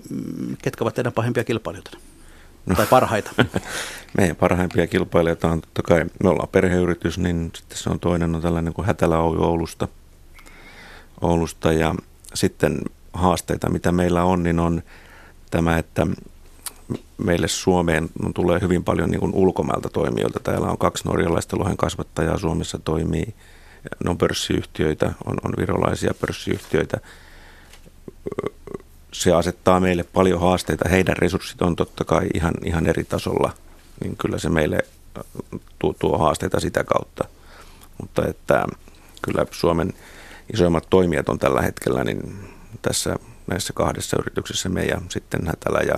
[0.62, 1.98] Ketkä ovat teidän pahimpia kilpailijoita?
[2.68, 3.32] No, tai parhaita?
[4.18, 8.42] meidän parhaimpia kilpailijoita on totta kai, me ollaan perheyritys, niin sitten se on toinen on
[8.42, 9.88] tällainen kuin Hätälä Oy Oulusta.
[11.22, 11.96] Oulusta ja
[12.34, 12.82] sitten
[13.14, 14.84] haasteita, mitä meillä on, niin on
[15.52, 16.08] tämä, että
[17.18, 20.40] meille Suomeen tulee hyvin paljon niin ulkomailta toimijoilta.
[20.40, 23.36] Täällä on kaksi norjalaista lohen kasvattajaa Suomessa toimii.
[24.04, 26.98] Ne on pörssiyhtiöitä, on, on virolaisia pörssiyhtiöitä.
[29.18, 30.90] Se asettaa meille paljon haasteita.
[30.90, 33.52] Heidän resurssit on totta kai ihan, ihan eri tasolla,
[34.04, 34.78] niin kyllä se meille
[35.80, 37.24] tuo, tuo haasteita sitä kautta.
[38.02, 38.66] Mutta että
[39.22, 39.94] kyllä Suomen
[40.54, 42.40] isoimmat toimijat on tällä hetkellä niin
[42.82, 43.16] tässä
[43.48, 45.98] näissä kahdessa yrityksessä me ja sitten Hätälä ja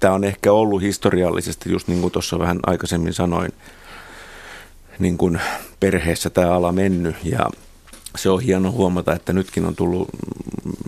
[0.00, 3.52] tämä on ehkä ollut historiallisesti, just niin kuin tuossa vähän aikaisemmin sanoin,
[4.98, 5.40] niin kuin
[5.80, 7.50] perheessä tämä ala mennyt ja
[8.16, 10.08] se on hieno huomata, että nytkin on tullut,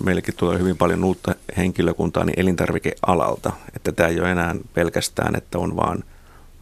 [0.05, 5.59] meillekin tulee hyvin paljon uutta henkilökuntaa niin elintarvikealalta, että tämä ei ole enää pelkästään, että
[5.59, 6.05] on vaan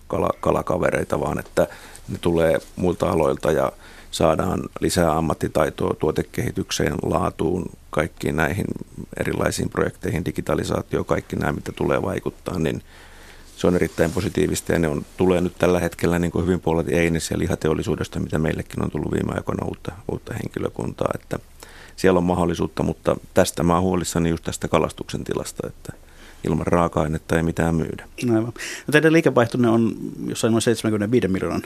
[0.09, 1.67] kala, kalakavereita, vaan että
[2.09, 3.73] ne tulee muilta aloilta ja
[4.11, 8.67] saadaan lisää ammattitaitoa tuotekehitykseen, laatuun, kaikkiin näihin
[9.21, 12.83] erilaisiin projekteihin, digitalisaatio, kaikki nämä, mitä tulee vaikuttaa, niin
[13.63, 16.89] se on erittäin positiivista ja ne on, tulee nyt tällä hetkellä niin kuin hyvin puolet
[16.89, 21.39] eines- ja lihateollisuudesta, mitä meillekin on tullut viime aikoina uutta, uutta henkilökuntaa, että
[21.97, 25.93] siellä on mahdollisuutta, mutta tästä mä oon huolissani just tästä kalastuksen tilasta, että
[26.47, 28.09] ilman raaka-ainetta ei mitään myydä.
[28.35, 28.53] Aivan.
[28.87, 29.97] No teidän liikevaihtonne on
[30.27, 31.63] jossain noin 75 miljoonan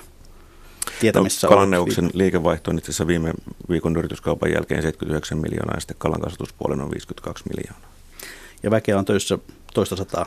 [1.00, 3.32] tietämissä no, Kalaneuvoksen liikevaihto on itse asiassa viime
[3.68, 7.90] viikon yrityskaupan jälkeen 79 miljoonaa ja sitten kalan kasvatuspuolen on 52 miljoonaa.
[8.62, 9.38] Ja väkeä on töissä
[9.74, 10.26] toista sataa?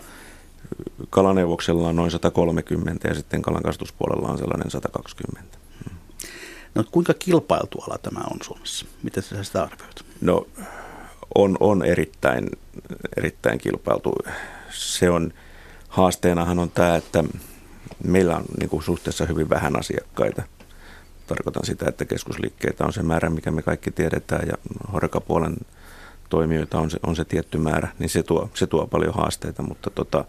[1.09, 5.57] Kalaneuvoksella on noin 130 ja sitten kalan kasvatuspuolella on sellainen 120.
[5.83, 5.97] Hmm.
[6.75, 8.85] No kuinka kilpailtu ala tämä on Suomessa?
[9.03, 10.05] Miten sä sitä arvioit?
[10.21, 10.47] No
[11.35, 12.49] on, on erittäin,
[13.17, 14.13] erittäin kilpailtu.
[14.69, 15.33] Se on,
[15.87, 17.23] haasteenahan on tämä, että
[18.03, 20.43] meillä on niin kuin suhteessa hyvin vähän asiakkaita.
[21.27, 24.57] Tarkoitan sitä, että keskusliikkeitä on se määrä, mikä me kaikki tiedetään, ja
[24.93, 25.57] horkapuolen
[26.29, 29.89] toimijoita on se, on se tietty määrä, niin se tuo, se tuo paljon haasteita, mutta
[29.89, 30.25] tota,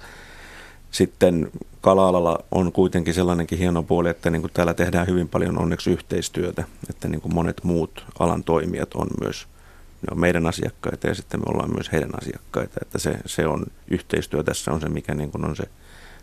[0.90, 5.90] sitten kala-alalla on kuitenkin sellainenkin hieno puoli, että niin kuin täällä tehdään hyvin paljon onneksi
[5.90, 9.46] yhteistyötä, että niin kuin monet muut alan toimijat on myös
[10.02, 13.66] ne on meidän asiakkaita ja sitten me ollaan myös heidän asiakkaita, että se, se on
[13.88, 15.64] yhteistyö tässä on se, mikä niin kuin on se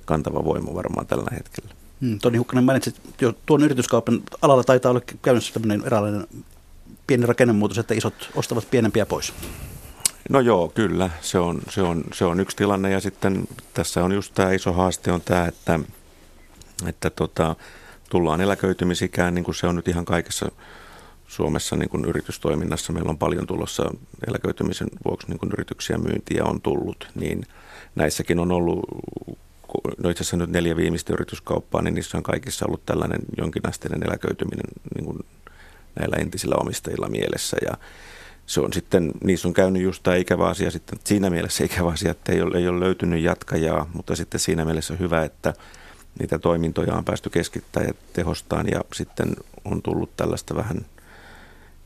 [0.06, 1.70] kantava voima varmaan tällä hetkellä.
[2.02, 6.28] Hmm, Toni Hukkanen mainitsit, jo tuon yrityskaupan alalla taitaa olla käynnissä tämmöinen eräänlainen
[7.08, 9.34] pieni rakennemuutos, että isot ostavat pienempiä pois.
[10.30, 11.10] No joo, kyllä.
[11.22, 14.74] Se on, se, on, se on yksi tilanne ja sitten tässä on just tämä iso
[14.74, 15.80] haaste on tämä, että,
[16.88, 17.56] että tota,
[18.10, 20.52] tullaan eläköitymisikään, niin kuin se on nyt ihan kaikessa
[21.28, 22.94] Suomessa niin kuin yritystoiminnassa.
[22.94, 23.92] Meillä on paljon tulossa
[24.28, 27.46] eläköitymisen vuoksi niin kuin yrityksiä myyntiä on tullut, niin
[27.96, 28.86] näissäkin on ollut
[29.98, 34.66] no itse asiassa nyt neljä viimeistä yrityskauppaa, niin niissä on kaikissa ollut tällainen jonkinasteinen eläköityminen
[34.96, 35.20] niin kuin
[36.00, 37.58] näillä entisillä omistajilla mielessä.
[37.66, 37.78] Ja
[38.46, 42.12] se on sitten, niissä on käynyt just tämä ikävä asia sitten, siinä mielessä ikävä asia,
[42.12, 45.54] että ei ole, ei ole löytynyt jatkajaa, mutta sitten siinä mielessä hyvä, että
[46.20, 50.86] niitä toimintoja on päästy keskittämään ja tehostaan ja sitten on tullut tällaista vähän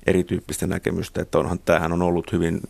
[0.06, 2.62] erityyppistä näkemystä, että onhan, tämähän on ollut hyvin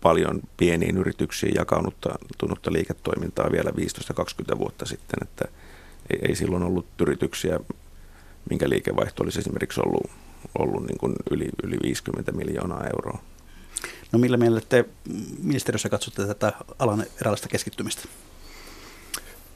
[0.00, 3.70] paljon pieniin yrityksiin jakaunutta tunnutta liiketoimintaa vielä
[4.54, 5.44] 15-20 vuotta sitten, että
[6.10, 7.60] ei, ei silloin ollut yrityksiä,
[8.50, 10.10] minkä liikevaihto olisi esimerkiksi ollut,
[10.58, 13.18] ollut niin kuin yli, yli 50 miljoonaa euroa.
[14.12, 14.84] No millä mielellä te
[15.42, 18.02] ministeriössä katsotte tätä alan eräänlaista keskittymistä?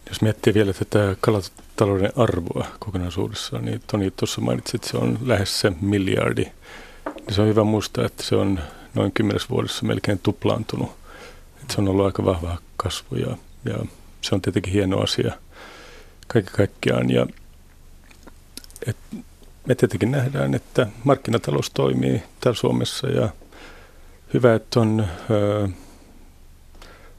[0.08, 5.60] Jos miettii vielä tätä kalatalouden arvoa kokonaisuudessaan, niin Toni tuossa mainitsi, että se on lähes
[5.60, 6.44] se miljardi.
[7.04, 8.60] Niin se on hyvä muistaa, että se on
[8.94, 10.90] noin kymmenes vuodessa melkein tuplaantunut.
[11.62, 13.78] Et se on ollut aika vahva kasvu ja, ja
[14.20, 15.32] se on tietenkin hieno asia
[16.26, 17.10] kaiken kaikkiaan.
[17.10, 17.26] Ja,
[18.86, 18.96] et
[19.68, 23.28] me tietenkin nähdään, että markkinatalous toimii täällä Suomessa ja
[24.34, 25.06] hyvä, että on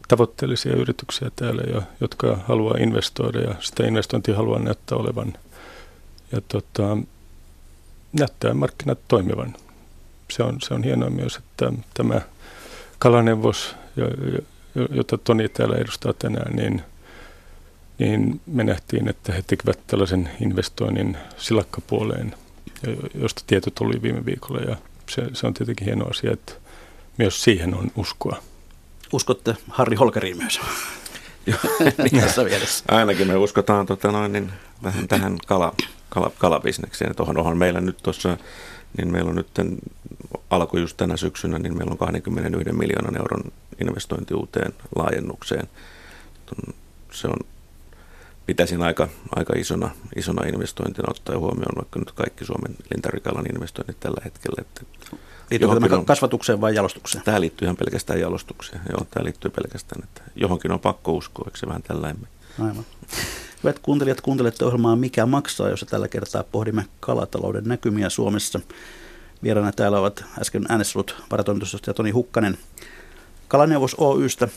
[0.08, 5.34] tavoitteellisia yrityksiä täällä, ja, jotka haluaa investoida ja sitä investointia haluaa näyttää olevan
[6.32, 6.98] ja tota,
[8.20, 9.56] näyttää markkinat toimivan.
[10.32, 12.22] Se on, se on hienoa myös, että tämä
[13.00, 13.76] kalaneuvos,
[14.92, 16.82] jota Toni täällä edustaa tänään, niin,
[18.00, 22.36] niin me nähtiin, että he tekevät tällaisen investoinnin silakkapuoleen,
[23.16, 24.76] josta tieto tuli viime viikolla ja
[25.10, 26.54] se, se on tietenkin hieno asia, että
[27.18, 28.38] myös siihen on uskoa.
[29.14, 30.60] Uskotte Harri Holkeriin myös?
[32.12, 32.84] niin tässä mielessä.
[32.88, 34.52] Ainakin me uskotaan tota noin, niin
[34.84, 35.74] vähän tähän kala,
[36.10, 37.16] kala, kalabisnekseen.
[37.16, 38.38] Tuohon onhan meillä nyt tuossa,
[38.98, 39.48] niin meillä on nyt
[40.50, 45.70] alkoi just tänä syksynä, niin meillä on 21 miljoonan euron investointi uuteen laajennukseen.
[47.12, 47.40] Se on,
[48.50, 54.22] pitäisin aika, aika isona, isona investointina ottaa huomioon vaikka nyt kaikki Suomen lintarikalan investoinnit tällä
[54.24, 54.62] hetkellä.
[54.62, 54.82] Että
[55.52, 57.24] Liittyykö tämä kasvatukseen vai jalostukseen?
[57.24, 58.82] Tämä liittyy ihan pelkästään jalostukseen.
[58.90, 62.28] Joo, tämä liittyy pelkästään, että johonkin on pakko uskoa, eikö se vähän tällainen?
[62.60, 62.86] Aivan.
[63.64, 68.60] Hyvät kuuntelijat, kuuntelette ohjelmaa Mikä maksaa, jossa tällä kertaa pohdimme kalatalouden näkymiä Suomessa.
[69.44, 72.58] Vieraana täällä ovat äsken äänestänyt varatoimitusjohtaja Toni Hukkanen
[73.48, 74.48] Kalaneuvos Oystä,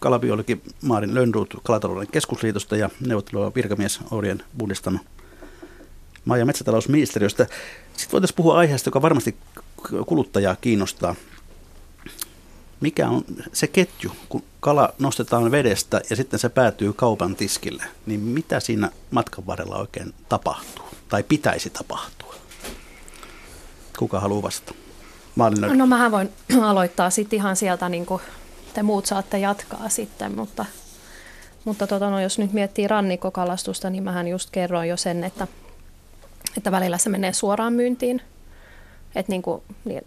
[0.00, 4.98] kalabiologi Maarin Lönnruut Kalatalouden keskusliitosta ja neuvottelua virkamies Orien Bundestama
[6.24, 7.46] maa- ja metsätalousministeriöstä.
[7.96, 9.36] Sitten voitaisiin puhua aiheesta, joka varmasti
[10.06, 11.14] kuluttajaa kiinnostaa.
[12.80, 18.20] Mikä on se ketju, kun kala nostetaan vedestä ja sitten se päätyy kaupan tiskille, niin
[18.20, 22.34] mitä siinä matkan varrella oikein tapahtuu tai pitäisi tapahtua?
[23.98, 24.74] Kuka haluaa vastata?
[25.34, 26.28] Maalin no mähän voin
[26.62, 28.22] aloittaa sitten ihan sieltä, niin kuin
[28.76, 30.64] te muut saatte jatkaa sitten, mutta,
[31.64, 35.46] mutta tota, no, jos nyt miettii rannikkokalastusta, niin mähän just kerroin jo sen, että,
[36.56, 38.22] että välillä se menee suoraan myyntiin–
[39.16, 39.62] että niin kuin,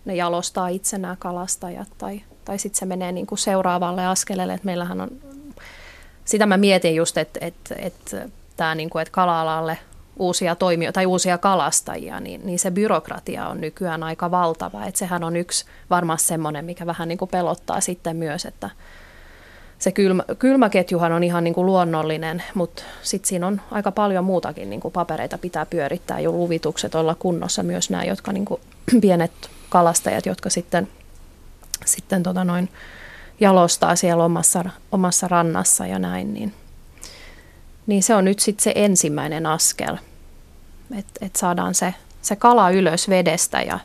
[0.05, 4.65] ne jalostaa itse nämä kalastajat tai, tai sitten se menee niin kuin seuraavalle askeleelle, että
[4.65, 5.09] meillähän on,
[6.25, 9.77] sitä mä mietin just, että, että, että tämä niin kuin, että kala-alalle
[10.19, 14.85] uusia toimijoita tai uusia kalastajia, niin, niin se byrokratia on nykyään aika valtava.
[14.85, 18.69] Että sehän on yksi varmasti semmoinen, mikä vähän niin kuin pelottaa sitten myös, että,
[19.79, 24.69] se kylmä, kylmäketjuhan on ihan niin kuin luonnollinen, mutta sitten siinä on aika paljon muutakin
[24.69, 28.61] niin kuin papereita pitää pyörittää jo luvitukset olla kunnossa myös nämä, jotka niin kuin
[29.01, 29.31] pienet
[29.69, 30.87] kalastajat, jotka sitten,
[31.85, 32.69] sitten tota noin
[33.39, 36.53] jalostaa siellä omassa, omassa rannassa ja näin, niin,
[37.87, 39.97] niin se on nyt sitten se ensimmäinen askel,
[40.97, 43.79] että et saadaan se, se kala ylös vedestä ja,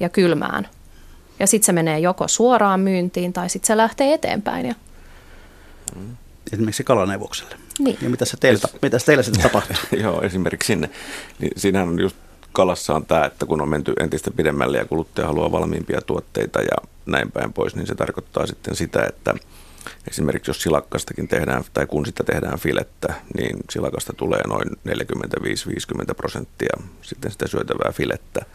[0.00, 0.68] ja kylmään.
[1.38, 4.74] Ja sitten se menee joko suoraan myyntiin tai sitten se lähtee eteenpäin ja
[6.52, 7.56] Esimerkiksi kalaneuvokselle.
[7.78, 7.98] Niin.
[8.02, 9.76] Ja mitä se teillä, mitä se teillä sitten tapahtuu?
[10.02, 10.90] Joo, esimerkiksi sinne.
[11.38, 12.16] Niin siinähän on just
[12.52, 16.76] kalassa on tämä, että kun on menty entistä pidemmälle ja kuluttaja haluaa valmiimpia tuotteita ja
[17.06, 19.34] näin päin pois, niin se tarkoittaa sitten sitä, että
[20.08, 24.68] esimerkiksi jos silakkastakin tehdään, tai kun sitä tehdään filettä, niin silakasta tulee noin
[26.10, 28.46] 45-50 prosenttia sitten sitä syötävää filettä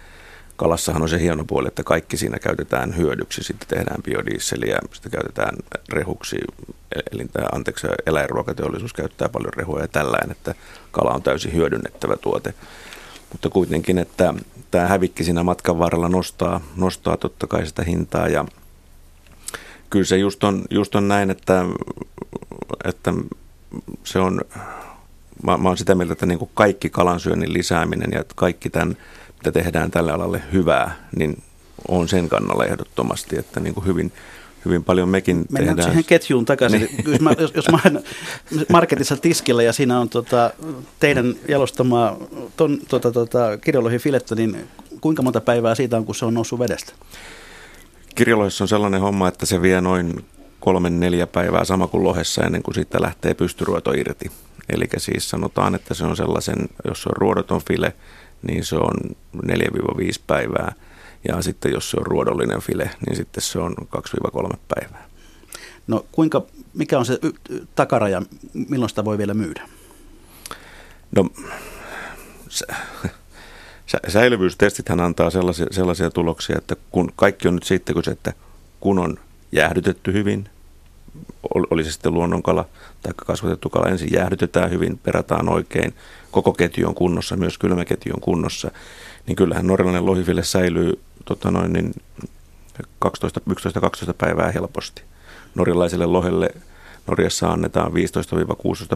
[0.56, 3.44] kalassahan on se hieno puoli, että kaikki siinä käytetään hyödyksi.
[3.44, 5.56] Sitten tehdään biodieseliä, sitten käytetään
[5.90, 6.38] rehuksi,
[7.12, 10.56] eli tämä, anteeksi, eläinruokateollisuus käyttää paljon rehua ja tällainen, että
[10.92, 12.54] kala on täysin hyödynnettävä tuote.
[13.32, 14.34] Mutta kuitenkin, että
[14.72, 18.46] tämä hävikki siinä matkan varrella nostaa, nostaa totta kai sitä hintaa ja
[19.90, 21.66] kyllä se just on, just on näin, että,
[22.84, 23.14] että
[24.04, 24.42] se on,
[25.44, 28.98] mä, mä olen sitä mieltä, että niin kuin kaikki kalansyönnin lisääminen ja kaikki tämän
[29.48, 31.44] että tehdään tälle alalle hyvää, niin
[31.88, 34.12] on sen kannalla ehdottomasti, että niin kuin hyvin,
[34.66, 35.92] hyvin paljon mekin Mennään tehdään.
[35.92, 36.80] siihen ketjuun takaisin.
[36.80, 37.12] Niin.
[37.12, 38.04] jos, mä, jos, jos mä olen
[38.70, 40.52] marketissa tiskillä ja siinä on tota,
[41.00, 42.18] teidän jalostamaa
[42.58, 44.68] ton, tota, tota, kirjolohin filettä, niin
[45.02, 46.94] kuinka monta päivää siitä on, kun se on noussut vedestä?
[48.16, 50.26] Kirjolohissa on sellainen homma, että se vie noin
[50.60, 54.32] kolme neljä päivää sama kuin lohessa ennen kuin siitä lähtee pystyruoto irti.
[54.70, 57.96] Eli siis sanotaan, että se on sellaisen, jos se on ruodoton file,
[58.42, 58.94] niin se on
[59.46, 59.50] 4-5
[60.28, 60.74] päivää.
[61.28, 63.76] Ja sitten jos se on ruodollinen file, niin sitten se on
[64.54, 65.06] 2-3 päivää.
[65.88, 67.20] No kuinka, mikä on se
[67.76, 68.22] takaraja,
[68.70, 69.70] milloin sitä voi vielä myydä?
[71.16, 71.30] No
[74.08, 78.34] säilyvyystestithän antaa sellaisia, sellaisia tuloksia, että kun kaikki on nyt sitten, kun että
[78.80, 79.20] kun on
[79.52, 80.50] jäähdytetty hyvin,
[81.54, 82.66] oli se sitten luonnonkala
[83.02, 85.94] tai kasvatettu kala, ensin jäähdytetään hyvin, perataan oikein,
[86.32, 88.72] koko ketju on kunnossa, myös kylmäketju on kunnossa,
[89.28, 91.94] niin kyllähän norjalainen lohifille säilyy tota noin, niin
[92.82, 92.82] 11-12
[94.18, 95.02] päivää helposti.
[95.56, 96.50] Norjalaiselle lohelle
[97.08, 97.96] Norjassa annetaan 15-16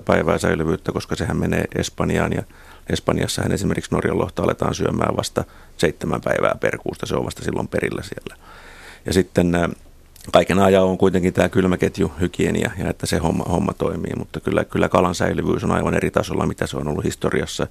[0.06, 2.44] päivää säilyvyyttä, koska sehän menee Espanjaan ja
[2.90, 5.44] Espanjassahan esimerkiksi Norjan lohta aletaan syömään vasta
[5.78, 8.36] seitsemän päivää per kuusta, se on vasta silloin perillä siellä.
[9.06, 9.54] Ja sitten
[10.32, 14.66] kaiken ajan on kuitenkin tämä kylmäketju hygienia ja että se homma, homma toimii, mutta kyllä,
[14.66, 17.68] kyllä kalan säilyvyys on aivan eri tasolla, mitä se on ollut historiassa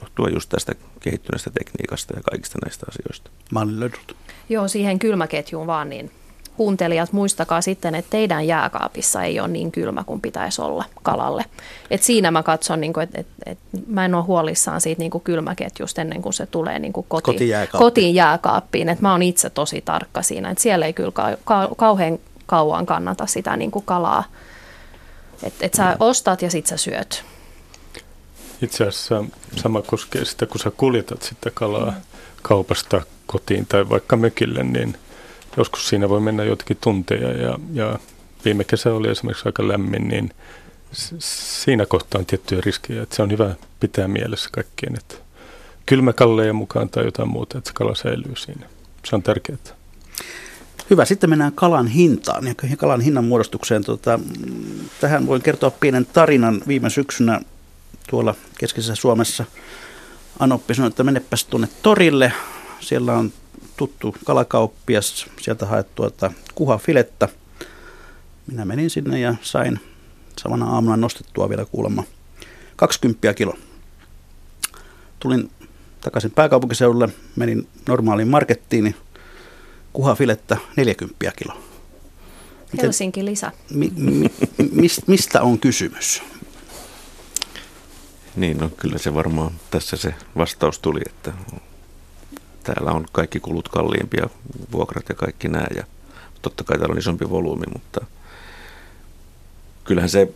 [0.00, 3.30] johtuen just tästä kehittyneestä tekniikasta ja kaikista näistä asioista.
[3.50, 4.12] Mä löydät.
[4.48, 6.10] Joo, siihen kylmäketjuun vaan niin
[6.56, 11.44] kuuntelijat, muistakaa sitten, että teidän jääkaapissa ei ole niin kylmä kuin pitäisi olla kalalle.
[11.90, 15.10] Et siinä mä katson, niin kuin, että, että, että mä en ole huolissaan siitä niin
[15.10, 17.78] kuin kylmäketjusta ennen kuin se tulee niin kuin koti, Kotiin jääkaappiin.
[17.78, 18.88] kotiin jääkaappiin.
[18.88, 22.86] Että mä oon itse tosi tarkka siinä, että siellä ei kyllä ka- ka- kauhean kauan
[22.86, 24.24] kannata sitä niin kuin kalaa.
[25.42, 27.24] Että et sä ostat ja sit sä syöt.
[28.62, 29.24] Itse asiassa
[29.56, 31.92] sama koskee sitä, kun sä kuljetat sitä kalaa
[32.42, 34.96] kaupasta kotiin tai vaikka mökille, niin
[35.56, 37.98] joskus siinä voi mennä jotakin tunteja ja, ja
[38.44, 40.30] viime kesä oli esimerkiksi aika lämmin, niin
[41.18, 45.14] siinä kohtaa on tiettyjä riskejä, että se on hyvä pitää mielessä kaikkien, että
[45.86, 48.66] kylmäkalleja mukaan tai jotain muuta, että se kala säilyy siinä.
[49.04, 49.58] Se on tärkeää.
[50.90, 53.84] Hyvä, sitten mennään kalan hintaan ja kalan hinnan muodostukseen.
[53.84, 54.20] Tota,
[55.00, 56.62] tähän voin kertoa pienen tarinan.
[56.68, 57.40] Viime syksynä
[58.10, 59.44] tuolla keskisessä Suomessa
[60.38, 62.32] Anoppi sanoi, että menepäs tuonne torille.
[62.80, 63.32] Siellä on
[63.76, 67.28] tuttu kalakauppias, sieltä haet tuota kuhafilettä.
[68.46, 69.80] Minä menin sinne ja sain
[70.38, 72.04] samana aamuna nostettua vielä kuulemma
[72.76, 73.54] 20 kilo.
[75.20, 75.50] Tulin
[76.00, 78.96] takaisin pääkaupunkiseudulle, menin normaaliin markettiin, niin
[79.92, 81.54] kuhafilettä 40 kilo.
[82.72, 83.52] Miten- Helsinki lisä.
[83.70, 84.30] Mi, mi,
[84.72, 86.22] mis, mistä on kysymys?
[88.36, 91.32] Niin, no kyllä se varmaan tässä se vastaus tuli, että
[92.62, 94.28] täällä on kaikki kulut kalliimpia,
[94.72, 95.66] vuokrat ja kaikki nämä.
[95.76, 95.84] Ja
[96.42, 98.06] totta kai täällä on isompi volyymi, mutta
[99.84, 100.28] kyllähän se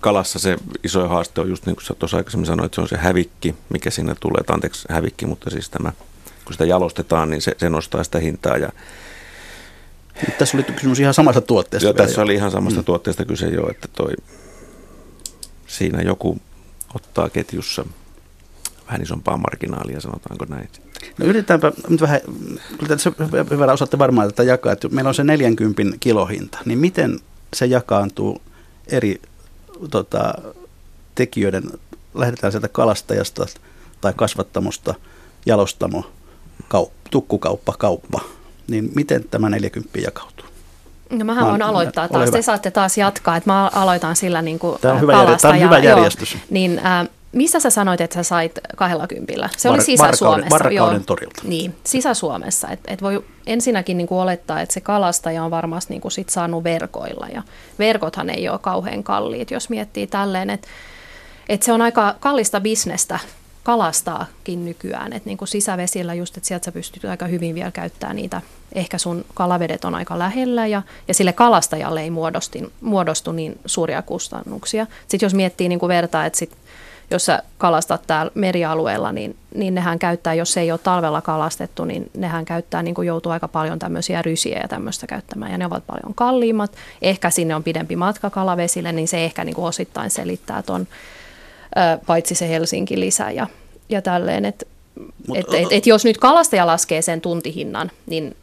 [0.00, 2.88] kalassa se iso haaste on just niin kuin sä tuossa aikaisemmin sanoit, että se on
[2.88, 5.92] se hävikki, mikä siinä tulee, anteeksi hävikki, mutta siis tämä,
[6.44, 8.68] kun sitä jalostetaan, niin se, se nostaa sitä hintaa ja
[10.26, 11.86] Nyt Tässä oli kysymys ihan samasta tuotteesta.
[11.86, 12.24] Joo, tässä jo.
[12.24, 12.84] oli ihan samasta mm.
[12.84, 14.12] tuotteesta kyse jo, että toi,
[15.66, 16.38] siinä joku
[16.94, 17.84] ottaa ketjussa
[18.86, 20.68] vähän isompaa marginaalia, sanotaanko näin.
[21.18, 22.20] No yritetäänpä nyt vähän,
[22.78, 23.12] kyllä tässä
[23.50, 27.20] hyvällä osaatte varmaan tätä jakaa, että meillä on se 40 kilohinta, niin miten
[27.54, 28.42] se jakaantuu
[28.86, 29.20] eri
[29.90, 30.34] tota,
[31.14, 31.62] tekijöiden,
[32.14, 33.46] lähdetään sieltä kalastajasta
[34.00, 34.94] tai kasvattamosta,
[35.46, 36.04] jalostamo,
[36.68, 38.20] kaup, tukkukauppa, kauppa,
[38.68, 40.46] niin miten tämä 40 jakautuu?
[41.10, 42.26] No mähän Mä- voin aloittaa taas.
[42.26, 42.36] hyvä.
[42.38, 43.36] Te saatte taas jatkaa.
[43.36, 46.36] Että mä aloitan sillä niin kuin Tämä on hyvä järje- tämä on hyvä järjestys.
[46.50, 49.48] Niin, äh, missä sä sanoit, että sä sait kahdella kympillä?
[49.56, 50.50] Se oli Sisä-Suomessa.
[50.50, 51.42] Varkauden- torilta.
[51.44, 52.68] Niin, Sisä-Suomessa.
[52.68, 56.28] Et, et voi ensinnäkin niin kuin olettaa, että se kalastaja on varmasti niin kuin sit
[56.28, 57.26] saanut verkoilla.
[57.34, 57.42] Ja
[57.78, 60.68] verkothan ei ole kauhean kalliit, jos miettii tälleen, että
[61.48, 63.18] et se on aika kallista bisnestä
[63.62, 68.16] kalastaakin nykyään, että niin kuin sisävesillä just, että sieltä sä pystyt aika hyvin vielä käyttämään
[68.16, 68.42] niitä,
[68.74, 74.02] ehkä sun kalavedet on aika lähellä ja, ja sille kalastajalle ei muodostu, muodostu niin suuria
[74.02, 74.86] kustannuksia.
[75.08, 76.56] Sitten jos miettii niin kuin vertaa, että sit,
[77.12, 81.84] jos sä kalastat täällä merialueella, niin, niin nehän käyttää, jos se ei ole talvella kalastettu,
[81.84, 85.66] niin nehän käyttää, niin kuin joutuu aika paljon tämmöisiä rysiä ja tämmöistä käyttämään, ja ne
[85.66, 86.72] ovat paljon kalliimmat.
[87.02, 90.86] Ehkä sinne on pidempi matka kalavesille, niin se ehkä niin kuin osittain selittää ton,
[92.06, 93.46] paitsi se Helsinki lisä ja,
[93.88, 94.66] ja tälleen, että
[95.34, 98.36] et, et, et jos nyt kalastaja laskee sen tuntihinnan, niin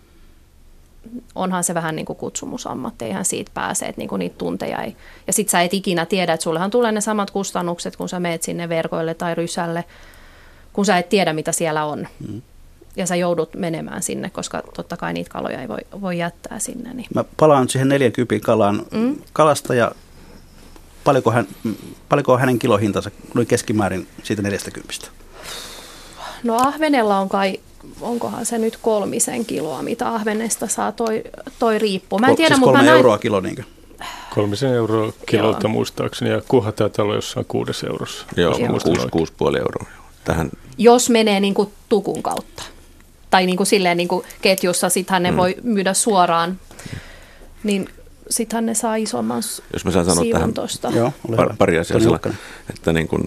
[1.35, 4.95] onhan se vähän niin kuin kutsumusammatti, eihän siitä pääse, että niin kuin niitä tunteja ei.
[5.27, 8.43] Ja sit sä et ikinä tiedä, että sullehan tulee ne samat kustannukset, kun sä meet
[8.43, 9.83] sinne verkoille tai rysälle,
[10.73, 12.07] kun sä et tiedä, mitä siellä on.
[12.27, 12.41] Mm.
[12.95, 16.93] Ja sä joudut menemään sinne, koska totta kai niitä kaloja ei voi, voi jättää sinne.
[16.93, 17.07] Niin.
[17.15, 18.85] Mä palaan siihen 40 kalaan.
[18.91, 19.15] Mm.
[19.33, 19.91] Kalastaja,
[21.03, 21.47] paljonko, hän,
[22.09, 25.07] paljonko on hänen kilohintansa noin keskimäärin siitä 40?
[26.43, 27.59] No Ahvenella on kai,
[28.01, 31.23] onkohan se nyt kolmisen kiloa, mitä Ahvenesta saa toi,
[31.59, 32.19] toi riippuu.
[32.19, 33.63] Mä en Kol- tiedä, siis mutta kolme mä näin, euroa kilo niinkö?
[34.35, 35.71] Kolmisen euroa kilolta Joo.
[35.71, 38.25] muistaakseni ja kuha taitaa olla jossain kuudes eurossa.
[38.35, 39.85] Joo, kuusi, kuusi puoli euroa.
[40.25, 42.63] Tähän, jos menee niin kuin tukun kautta.
[43.29, 45.37] Tai niin kuin silleen niin kuin ketjussa, sittenhän ne mm.
[45.37, 46.59] voi myydä suoraan,
[47.63, 47.89] niin
[48.29, 49.41] sittenhän ne saa isomman
[49.73, 50.91] jos mä saan sanoa tähän tosta.
[50.95, 52.19] Joo, par, pari asiaa,
[52.69, 53.23] että niin kuin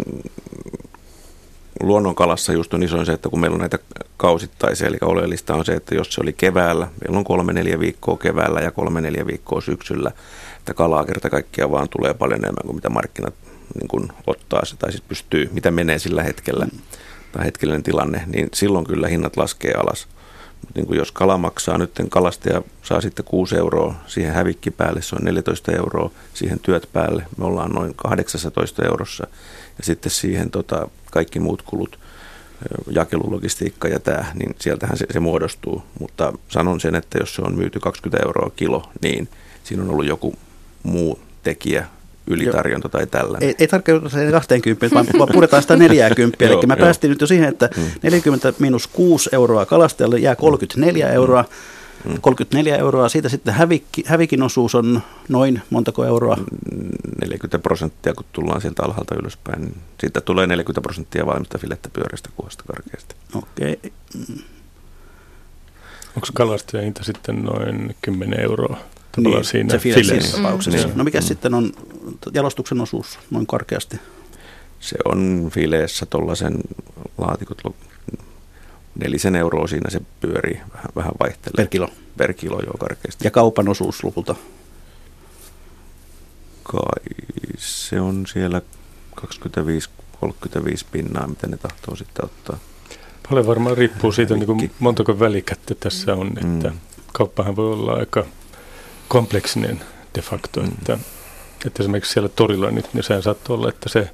[1.83, 3.79] luonnonkalassa just on isoin se, että kun meillä on näitä
[4.17, 8.17] kausittaisia, eli oleellista on se, että jos se oli keväällä, meillä on kolme neljä viikkoa
[8.17, 10.13] keväällä ja kolme neljä viikkoa syksyllä,
[10.59, 13.35] että kalaa kerta kaikkiaan vaan tulee paljon enemmän kuin mitä markkinat
[13.81, 16.67] niin kuin ottaa se, tai siis pystyy, mitä menee sillä hetkellä,
[17.33, 20.09] tai hetkellinen tilanne, niin silloin kyllä hinnat laskee alas.
[20.67, 25.03] Mut niin kuin jos kala maksaa nyt, kalastaja saa sitten 6 euroa siihen hävikki päälle,
[25.03, 29.27] se on 14 euroa, siihen työt päälle, me ollaan noin 18 eurossa,
[29.79, 31.99] ja sitten siihen tota, kaikki muut kulut,
[32.91, 35.83] jakelulogistiikka ja tämä, niin sieltähän se, se muodostuu.
[36.01, 39.29] Mutta sanon sen, että jos se on myyty 20 euroa kilo, niin
[39.65, 40.35] siinä on ollut joku
[40.83, 41.87] muu tekijä
[42.27, 43.49] ylitarjonta tai tällainen.
[43.49, 46.45] Ei, ei tarkoita sen 20, vaan, vaan puretaan sitä 40.
[46.45, 47.71] Eli me päästiin nyt jo siihen, että
[48.03, 48.55] 40 mm.
[48.59, 51.45] miinus 6 euroa kalastajalle jää 34 euroa.
[51.45, 52.67] 34 mm.
[52.79, 56.37] euroa, siitä sitten hävikki, hävikin osuus on noin montako euroa?
[57.21, 59.61] 40 prosenttia, kun tullaan sieltä alhaalta ylöspäin.
[59.61, 63.15] Niin siitä tulee 40 prosenttia valmista filettä pyörästä kuosta karkeasti.
[63.35, 63.73] Okei.
[63.73, 64.37] Okay.
[66.17, 68.77] Onko kalastajan hinta sitten noin 10 euroa?
[69.17, 70.89] Niin, siinä se file, siinä tapauksessa.
[70.89, 70.95] Mm.
[70.97, 71.25] No mikä mm.
[71.25, 71.73] sitten on
[72.35, 73.97] jalostuksen osuus noin karkeasti?
[74.81, 76.55] Se on fileessä tuollaisen
[77.19, 77.63] laatikot
[78.95, 81.57] nelisen euroa siinä se pyörii, vähän, vähän vaihtelee.
[81.57, 81.89] Per kilo?
[82.17, 83.25] Per kilo, joo, karkeasti.
[83.25, 84.35] Ja kaupan osuus lopulta?
[86.63, 87.05] Kai
[87.57, 88.63] se on siellä
[89.21, 89.25] 25-35
[90.93, 92.59] pinnaa, mitä ne tahtoo sitten ottaa.
[93.29, 96.79] Paljon varmaan riippuu siitä, niin kuin montako välikättä tässä on, että mm.
[97.13, 98.27] kauppahan voi olla aika
[99.09, 99.81] kompleksinen
[100.15, 100.69] de facto, mm.
[100.69, 100.99] että,
[101.67, 104.11] että esimerkiksi siellä torilla nyt, niin sehän saattaa olla, että se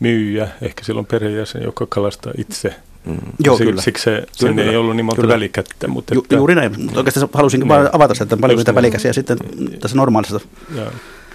[0.00, 2.74] myyjä, ehkä silloin perheenjäsen, joka kalastaa itse–
[3.08, 3.16] Mm.
[3.44, 3.82] Joo, siksi, kyllä.
[3.82, 4.70] Siksi se, kyllä, kyllä.
[4.70, 5.34] ei ollut niin monta kyllä.
[5.34, 5.88] välikättä.
[5.88, 7.88] Mutta Ju, että, juuri näin, mutta oikeastaan halusinkin niin.
[7.92, 9.38] avata sitä, että paljon niitä välikäsiä sitten
[9.80, 10.40] tässä normaalissa
[10.74, 10.82] ja,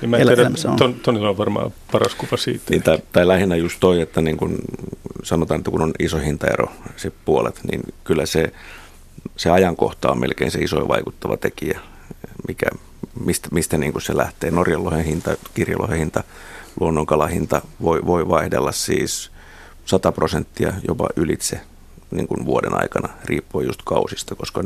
[0.01, 2.63] ja mä tiedä, ton, Tonilla on varmaan paras kuva siitä.
[2.69, 4.57] Niin, tai, tai lähinnä just toi, että niin kun
[5.24, 8.51] sanotaan, että kun on iso hintaero, se puolet, niin kyllä se,
[9.38, 11.80] se ajankohta on melkein se iso vaikuttava tekijä,
[12.47, 12.65] mikä,
[13.26, 14.51] mistä, mistä niin se lähtee.
[14.51, 16.24] Norjan lohen hinta, kirjalohen hinta,
[16.80, 19.33] luonnonkalahinta voi, voi vaihdella siis
[19.86, 21.62] 100 prosenttia jopa ylitse
[22.12, 24.64] niin kuin vuoden aikana, riippuen just kausista, koska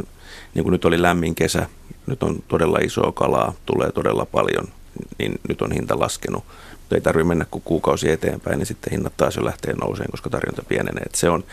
[0.53, 1.67] niin kuin nyt oli lämmin kesä,
[2.07, 4.67] nyt on todella isoa kalaa, tulee todella paljon,
[5.19, 6.43] niin nyt on hinta laskenut.
[6.71, 10.29] Mutta ei tarvitse mennä kuin kuukausi eteenpäin, niin sitten hinnat taas jo lähtee nouseen, koska
[10.29, 11.03] tarjonta pienenee.
[11.05, 11.43] Et se, on,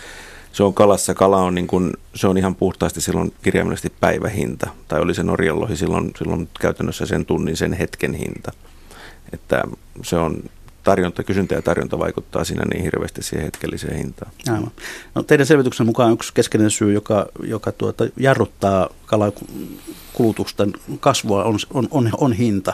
[0.53, 5.01] se on kalassa, kala on, niin kuin, se on ihan puhtaasti silloin kirjaimellisesti päivähinta, tai
[5.01, 8.53] oli se Norjan silloin, silloin käytännössä sen tunnin, sen hetken hinta.
[9.33, 9.65] Että
[10.03, 10.43] se on
[10.85, 14.33] tarjonta, kysyntä ja tarjonta vaikuttaa siinä niin hirveästi siihen hetkelliseen hintaan.
[14.49, 14.71] Aivan.
[15.15, 21.89] No, teidän selvityksen mukaan yksi keskeinen syy, joka, joka tuota, jarruttaa kalakulutusten kasvua, on, on,
[21.91, 22.73] on, on hinta.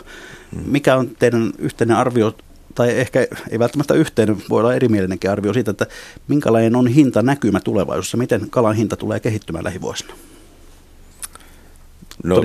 [0.55, 0.63] Hmm.
[0.67, 2.35] Mikä on teidän yhteinen arvio,
[2.75, 5.87] tai ehkä ei välttämättä yhteinen, voi olla erimielinenkin arvio siitä, että
[6.29, 10.15] minkälainen on hinta näkymä tulevaisuudessa, miten kalan hinta tulee kehittymään lähivuosina?
[12.25, 12.43] No,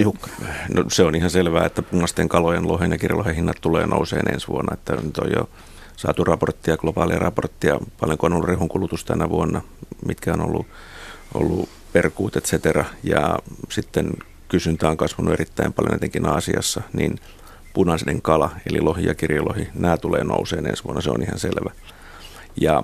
[0.74, 4.48] no se on ihan selvää, että punaisten kalojen, lohen ja kirjalohen hinnat tulee nouseen ensi
[4.48, 4.74] vuonna.
[4.74, 5.50] Että nyt on jo
[5.96, 9.62] saatu raporttia, globaalia raporttia, paljonko on ollut rehun kulutus tänä vuonna,
[10.08, 10.68] mitkä on ollut,
[11.34, 12.86] ollut perkuut, et cetera.
[13.04, 14.12] Ja sitten
[14.48, 17.20] kysyntä on kasvanut erittäin paljon etenkin Aasiassa, niin
[17.74, 21.72] punaisen kala, eli lohi ja kirjolohi, nämä tulee nouseen ensi vuonna, se on ihan selvä.
[22.62, 22.84] Ja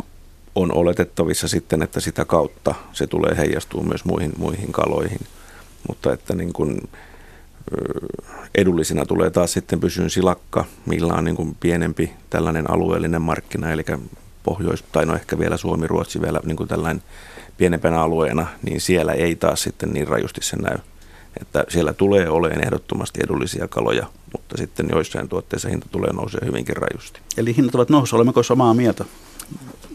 [0.55, 5.19] on oletettavissa sitten, että sitä kautta se tulee heijastua myös muihin, muihin kaloihin–
[5.87, 6.89] mutta että niin kuin,
[8.55, 13.83] edullisena tulee taas sitten pysyyn silakka, millä on niin kuin pienempi tällainen alueellinen markkina, eli
[14.43, 17.03] Pohjois- tai no ehkä vielä Suomi, Ruotsi vielä niin kuin tällainen
[17.57, 20.77] pienempänä alueena, niin siellä ei taas sitten niin rajusti se näy.
[21.41, 26.77] Että siellä tulee olemaan ehdottomasti edullisia kaloja, mutta sitten joissain tuotteissa hinta tulee nousee hyvinkin
[26.77, 27.19] rajusti.
[27.37, 29.05] Eli hinnat ovat nousussa, olemmeko samaa mieltä?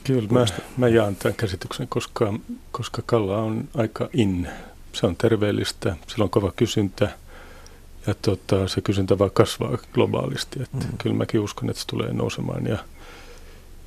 [0.05, 2.35] Kyllä, mä, mä jaan tämän käsityksen, koska,
[2.73, 4.49] koska kala on aika in
[4.97, 7.09] se on terveellistä, sillä on kova kysyntä
[8.07, 10.63] ja tota, se kysyntä vaan kasvaa globaalisti.
[10.63, 10.99] Että mm.
[10.99, 12.79] Kyllä mäkin uskon, että se tulee nousemaan ja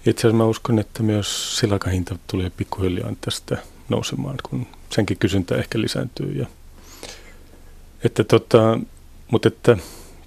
[0.06, 3.58] itse asiassa mä uskon, että myös silakahinta tulee pikkuhiljaa tästä
[3.90, 6.32] nousemaan, kun senkin kysyntä ehkä lisääntyy.
[6.32, 6.46] Ja,
[8.04, 8.80] että tota,
[9.32, 9.78] mutta että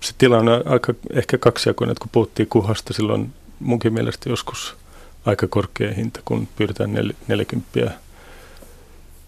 [0.00, 4.76] se tila on aika ehkä kaksijakoinen, että kun puhuttiin kuhasta silloin munkin mielestä joskus
[5.24, 6.92] aika korkea hinta, kun pyydetään
[7.28, 7.90] 40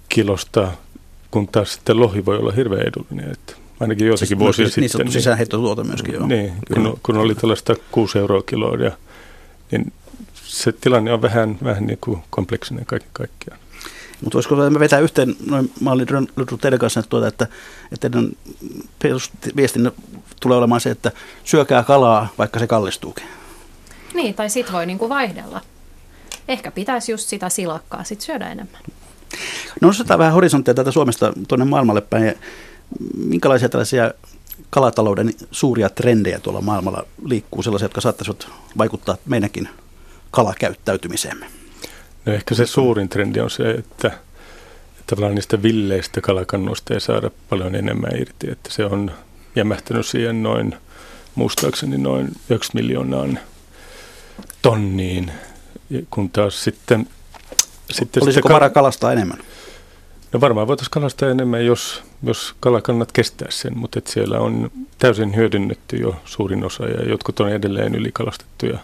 [0.09, 0.73] kilosta
[1.35, 3.33] kun taas sitten lohi voi olla hirveän edullinen.
[3.33, 4.83] Että ainakin joitakin siis vuosia sitten.
[4.83, 6.27] Niin sanottu niin, sisäänheittotuote myöskin, joo.
[6.27, 8.91] Niin, kun, kun oli tällaista 6 euroa kiloa, ja,
[9.71, 9.93] niin
[10.35, 13.61] se tilanne on vähän, vähän niin kuin kompleksinen kaiken kaikkiaan.
[14.21, 16.07] Mutta voisiko me vetää yhteen, noin, mä olin
[16.61, 17.47] teidän kanssa, että, tuota, että,
[17.93, 18.31] että teidän
[19.57, 19.93] viestinne
[20.41, 21.13] tulee olemaan se, että
[21.45, 23.27] syökää kalaa, vaikka se kallistuukin.
[24.15, 25.61] Niin, tai sit voi niinku vaihdella.
[26.49, 28.83] Ehkä pitäisi just sitä silakkaa sit syödä enemmän.
[29.81, 32.35] No nostetaan vähän horisontteja tätä Suomesta tuonne maailmalle päin.
[33.17, 34.11] Minkälaisia tällaisia
[34.71, 38.49] kalatalouden suuria trendejä tuolla maailmalla liikkuu, sellaisia, jotka saattaisivat
[38.79, 39.69] vaikuttaa meidänkin
[40.31, 41.47] kalakäyttäytymiseemme?
[42.27, 44.11] No ehkä se suurin trendi on se, että,
[45.07, 49.11] tavallaan niistä villeistä kalakannoista ei saada paljon enemmän irti, että se on
[49.57, 50.77] jämähtänyt siihen noin,
[51.35, 53.39] muistaakseni noin 9 miljoonaan
[54.63, 55.31] tonniin,
[56.11, 57.07] kun taas sitten
[57.91, 59.39] sitten Olisiko vara kalastaa enemmän?
[60.33, 65.37] No varmaan voitaisiin kalastaa enemmän, jos, jos kalakannat kestää sen, mutta et siellä on täysin
[65.37, 68.79] hyödynnetty jo suurin osa ja jotkut on edelleen ylikalastettuja.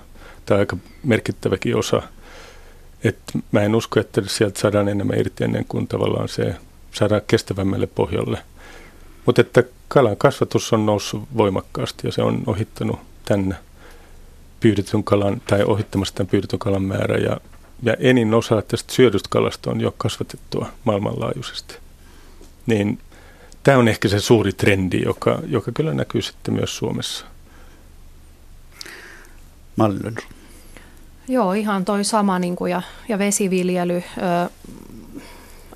[0.46, 2.02] Tämä on aika merkittäväkin osa.
[3.04, 3.18] Et
[3.52, 6.54] mä en usko, että sieltä saadaan enemmän irti ennen kuin tavallaan se
[6.92, 8.38] saadaan kestävämmälle pohjalle.
[9.26, 13.54] Mutta että kalan kasvatus on noussut voimakkaasti ja se on ohittanut tänne
[14.60, 17.40] pyydetyn kalan tai ohittamassa tämän pyydetyn kalan määrä ja,
[17.82, 21.74] ja enin osa tästä syödystä kalasta on jo kasvatettua maailmanlaajuisesti.
[22.66, 22.98] Niin
[23.62, 27.26] tämä on ehkä se suuri trendi, joka, joka kyllä näkyy sitten myös Suomessa.
[29.76, 30.16] Mallin.
[31.28, 33.96] Joo, ihan toi sama niin kuin, ja, ja vesiviljely.
[33.96, 34.50] Ö,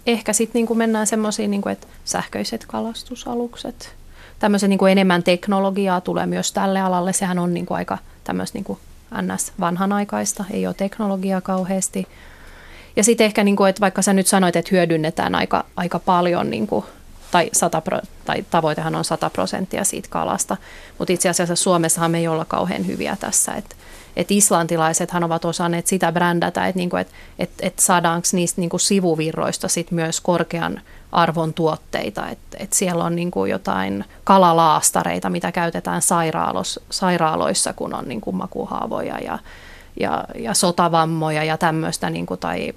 [0.06, 3.94] ehkä sitten niin mennään semmoisiin, niin että sähköiset kalastusalukset.
[4.38, 7.12] Tämmöisen niin enemmän teknologiaa tulee myös tälle alalle.
[7.12, 8.78] Sehän on niin kuin aika tämmöistä niin
[9.22, 9.52] ns.
[9.60, 12.06] vanhanaikaista, ei ole teknologiaa kauheasti.
[12.96, 16.50] Ja sitten ehkä, niin kuin, että vaikka sä nyt sanoit, että hyödynnetään aika, aika paljon,
[16.50, 16.84] niin kuin,
[17.30, 20.56] tai, 100 pro, tai tavoitehan on 100 prosenttia siitä kalasta,
[20.98, 23.76] mutta itse asiassa Suomessahan me ei olla kauhean hyviä tässä, että
[24.16, 29.68] että islantilaisethan ovat osanneet sitä brändätä, että, niinku, että, että, että saadaanko niistä niinku sivuvirroista
[29.68, 30.80] sit myös korkean
[31.12, 32.28] arvon tuotteita.
[32.28, 39.18] Että, että siellä on niinku jotain kalalaastareita, mitä käytetään sairaalos, sairaaloissa, kun on niinku makuhaavoja
[39.18, 39.38] ja,
[40.00, 42.72] ja, ja sotavammoja ja tämmöistä, niinku, tai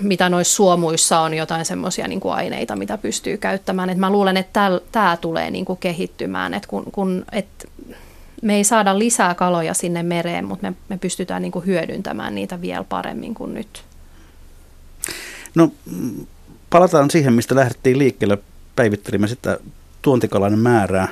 [0.00, 3.90] mitä noissa suomuissa on jotain semmoisia niin aineita, mitä pystyy käyttämään.
[3.90, 7.46] Et mä luulen, että tämä tulee niin kuin kehittymään, että kun, kun et
[8.42, 12.60] me ei saada lisää kaloja sinne mereen, mutta me, me pystytään niin kuin hyödyntämään niitä
[12.60, 13.84] vielä paremmin kuin nyt.
[15.54, 15.72] No
[16.70, 18.38] palataan siihen, mistä lähdettiin liikkeelle.
[18.76, 19.58] Päivittelimme sitä
[20.02, 21.08] tuontikalan määrää.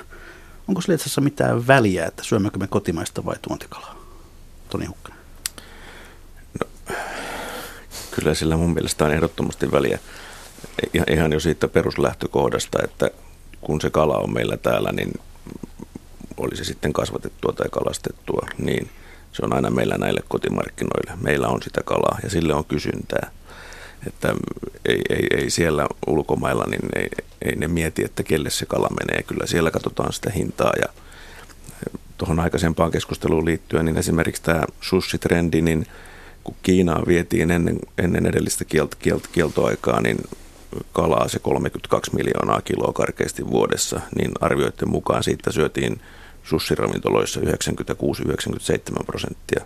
[0.69, 3.97] Onko sillä itse mitään väliä, että syömmekö me kotimaista vai tuontikalaa?
[4.69, 5.21] Toni Hukkanen.
[6.61, 6.95] No,
[8.11, 9.99] kyllä sillä mun mielestä on ehdottomasti väliä.
[11.11, 13.11] Ihan jo siitä peruslähtökohdasta, että
[13.61, 15.13] kun se kala on meillä täällä, niin
[16.39, 18.91] oli se sitten kasvatettua tai kalastettua, niin
[19.33, 21.13] se on aina meillä näille kotimarkkinoille.
[21.21, 23.31] Meillä on sitä kalaa ja sille on kysyntää.
[24.07, 24.35] Että
[24.85, 27.09] ei, ei, ei siellä ulkomailla, niin ei,
[27.43, 29.23] ei ne mieti, että kelle se kala menee.
[29.23, 30.89] Kyllä siellä katsotaan sitä hintaa ja
[32.19, 35.87] tuohon aikaisempaan keskusteluun liittyen, niin esimerkiksi tämä sushi-trendi, niin
[36.45, 40.19] kun Kiinaan vietiin ennen, ennen edellistä kielt, kielt, kieltoaikaa, niin
[40.93, 46.01] kalaa se 32 miljoonaa kiloa karkeasti vuodessa, niin arvioiden mukaan siitä syötiin
[46.49, 49.65] sussiravintoloissa 96-97 prosenttia.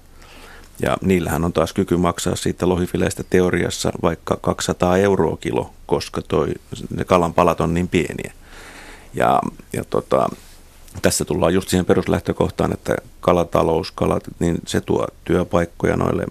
[0.83, 6.49] Ja niillähän on taas kyky maksaa siitä lohifileistä teoriassa vaikka 200 euroa kilo, koska toi,
[6.97, 8.33] ne kalan palat on niin pieniä.
[9.15, 9.41] Ja,
[9.73, 10.29] ja tota,
[11.03, 16.25] tässä tullaan just siihen peruslähtökohtaan, että kalatalous, kalat, niin se tuo työpaikkoja noille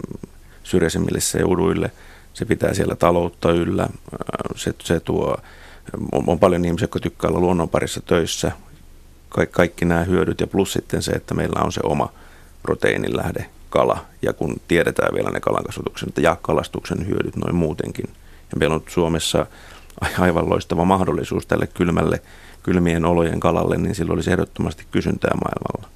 [0.62, 1.90] syrjäisemmille seuduille,
[2.34, 3.88] se pitää siellä taloutta yllä,
[4.56, 5.36] se, se tuo,
[6.12, 8.52] on, on paljon ihmisiä, jotka tykkää olla luonnon parissa töissä,
[9.32, 12.12] ka- kaikki nämä hyödyt ja plus sitten se, että meillä on se oma
[12.62, 18.06] proteiinin lähde kala ja kun tiedetään vielä ne kalankasvatuksen ja kalastuksen hyödyt noin muutenkin.
[18.52, 19.46] Ja meillä on Suomessa
[20.18, 22.22] aivan loistava mahdollisuus tälle kylmälle,
[22.62, 25.92] kylmien olojen kalalle, niin silloin olisi ehdottomasti kysyntää maailmalla.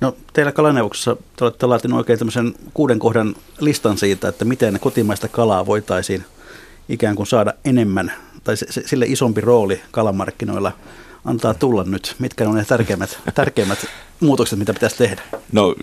[0.00, 5.28] No teillä kalaneuvoksessa te olette laatineet oikein tämmöisen kuuden kohdan listan siitä, että miten kotimaista
[5.28, 6.24] kalaa voitaisiin
[6.88, 8.12] ikään kuin saada enemmän
[8.44, 10.72] tai sille isompi rooli kalamarkkinoilla
[11.24, 12.16] antaa tulla nyt?
[12.18, 13.86] Mitkä on ne tärkeimmät, tärkeimmät
[14.20, 15.22] muutokset, mitä pitäisi tehdä?
[15.52, 15.74] No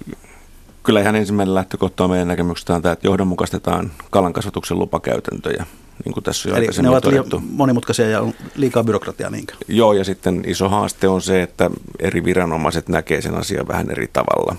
[0.83, 5.65] kyllä ihan ensimmäinen lähtökohta on meidän näkemyksestä on tämä, että johdonmukaistetaan kalankasvatuksen lupakäytäntöjä,
[6.05, 7.41] niin kuin tässä jo Eli ne ovat todettu.
[7.49, 9.53] monimutkaisia ja liikaa byrokratiaa niinkö?
[9.67, 11.69] Joo, ja sitten iso haaste on se, että
[11.99, 14.55] eri viranomaiset näkee sen asian vähän eri tavalla.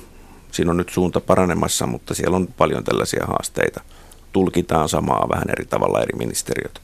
[0.52, 3.80] Siinä on nyt suunta paranemassa, mutta siellä on paljon tällaisia haasteita.
[4.32, 6.80] Tulkitaan samaa vähän eri tavalla eri ministeriöt.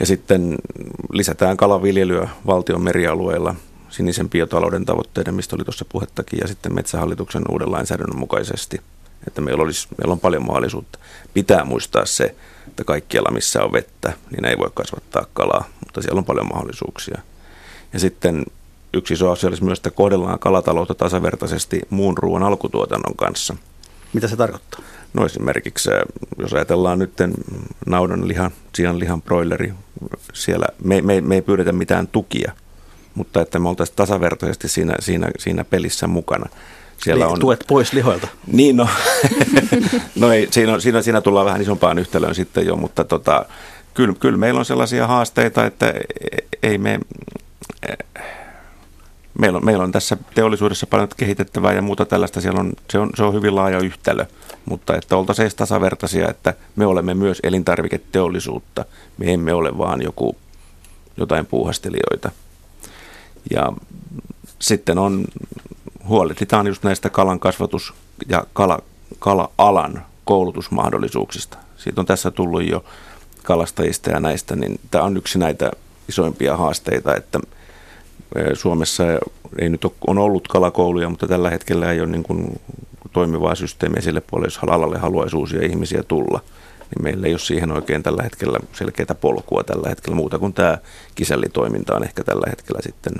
[0.00, 0.58] Ja sitten
[1.12, 3.54] lisätään kalaviljelyä valtion merialueilla
[3.88, 8.80] sinisen biotalouden tavoitteiden, mistä oli tuossa puhettakin, ja sitten metsähallituksen uuden lainsäädännön mukaisesti.
[9.26, 10.98] Että meillä, olisi, meillä on paljon mahdollisuutta.
[11.34, 12.34] Pitää muistaa se,
[12.68, 17.18] että kaikkialla missä on vettä, niin ei voi kasvattaa kalaa, mutta siellä on paljon mahdollisuuksia.
[17.92, 18.44] Ja sitten
[18.94, 23.56] yksi iso asia olisi myös, että kohdellaan kalataloutta tasavertaisesti muun ruoan alkutuotannon kanssa.
[24.12, 24.80] Mitä se tarkoittaa?
[25.14, 25.90] No esimerkiksi,
[26.38, 27.12] jos ajatellaan nyt
[27.86, 29.72] naudan lihan, sian lihan broileri,
[30.32, 32.52] siellä me, me, me ei pyydetä mitään tukia,
[33.14, 36.46] mutta että me oltaisiin tasavertaisesti siinä, siinä, siinä pelissä mukana.
[37.02, 37.40] Siellä Eli on...
[37.40, 38.28] tuet pois lihoilta.
[38.46, 38.88] Niin, no,
[40.20, 43.46] no ei, siinä, siinä, siinä tullaan vähän isompaan yhtälöön sitten jo, mutta tota,
[43.94, 45.94] kyllä, kyllä meillä on sellaisia haasteita, että
[46.62, 47.00] ei me,
[49.38, 52.40] meillä on, meillä on tässä teollisuudessa paljon kehitettävää ja muuta tällaista.
[52.40, 54.26] Siellä on, se, on, se on hyvin laaja yhtälö,
[54.64, 58.84] mutta että oltaisiin tasavertaisia, että me olemme myös elintarviketeollisuutta.
[59.18, 60.36] Me emme ole vaan joku,
[61.16, 62.30] jotain puuhastelijoita.
[63.50, 63.72] Ja
[64.58, 65.24] sitten on,
[66.08, 67.94] huolehditaan just näistä kalan kasvatus-
[68.28, 68.78] ja kala,
[69.18, 71.58] kala-alan koulutusmahdollisuuksista.
[71.76, 72.84] Siitä on tässä tullut jo
[73.42, 75.70] kalastajista ja näistä, niin tämä on yksi näitä
[76.08, 77.40] isoimpia haasteita, että
[78.54, 79.04] Suomessa
[79.58, 82.60] ei nyt ole, on ollut kalakouluja, mutta tällä hetkellä ei ole niin kuin
[83.12, 86.40] toimivaa systeemiä sille puolelle, jos alalle haluaisi uusia ihmisiä tulla.
[86.80, 90.78] Niin meillä ei ole siihen oikein tällä hetkellä selkeää polkua tällä hetkellä muuta kuin tämä
[91.14, 93.14] kisällitoiminta on ehkä tällä hetkellä sitten,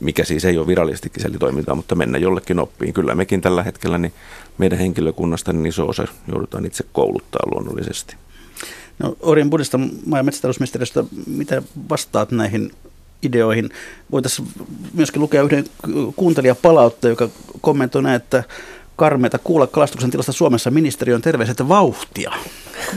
[0.00, 2.92] mikä siis ei ole virallisesti kisällitoimintaa, mutta mennä jollekin oppiin.
[2.92, 4.12] Kyllä mekin tällä hetkellä, niin
[4.58, 8.16] meidän henkilökunnasta niin iso osa joudutaan itse kouluttaa luonnollisesti.
[8.98, 10.24] No, Orjan Budista maa- ja
[11.26, 12.72] mitä vastaat näihin
[13.22, 13.70] ideoihin?
[14.12, 14.48] Voitaisiin
[14.94, 15.64] myöskin lukea yhden
[16.16, 17.28] kuuntelijapalautteen, joka
[17.60, 18.44] kommentoi näin, että
[18.96, 22.32] karmeita kuulla kalastuksen tilasta Suomessa ministeriön terveiset vauhtia.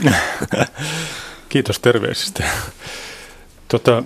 [1.48, 2.44] Kiitos terveisistä.
[3.68, 4.02] Tota,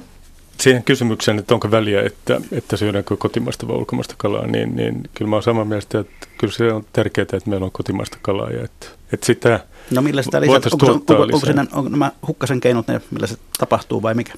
[0.61, 5.29] siihen kysymykseen, että onko väliä, että, että syödäänkö kotimaista vai ulkomaista kalaa, niin, niin kyllä
[5.29, 8.65] mä olen samaa mieltä, että kyllä se on tärkeää, että meillä on kotimaista kalaa ja
[8.65, 9.61] että, että sitä
[9.91, 13.37] No millä sitä lisää, onko, onko, onko, onko, onko nämä hukkasen keinot, ne, millä se
[13.59, 14.35] tapahtuu vai mikä?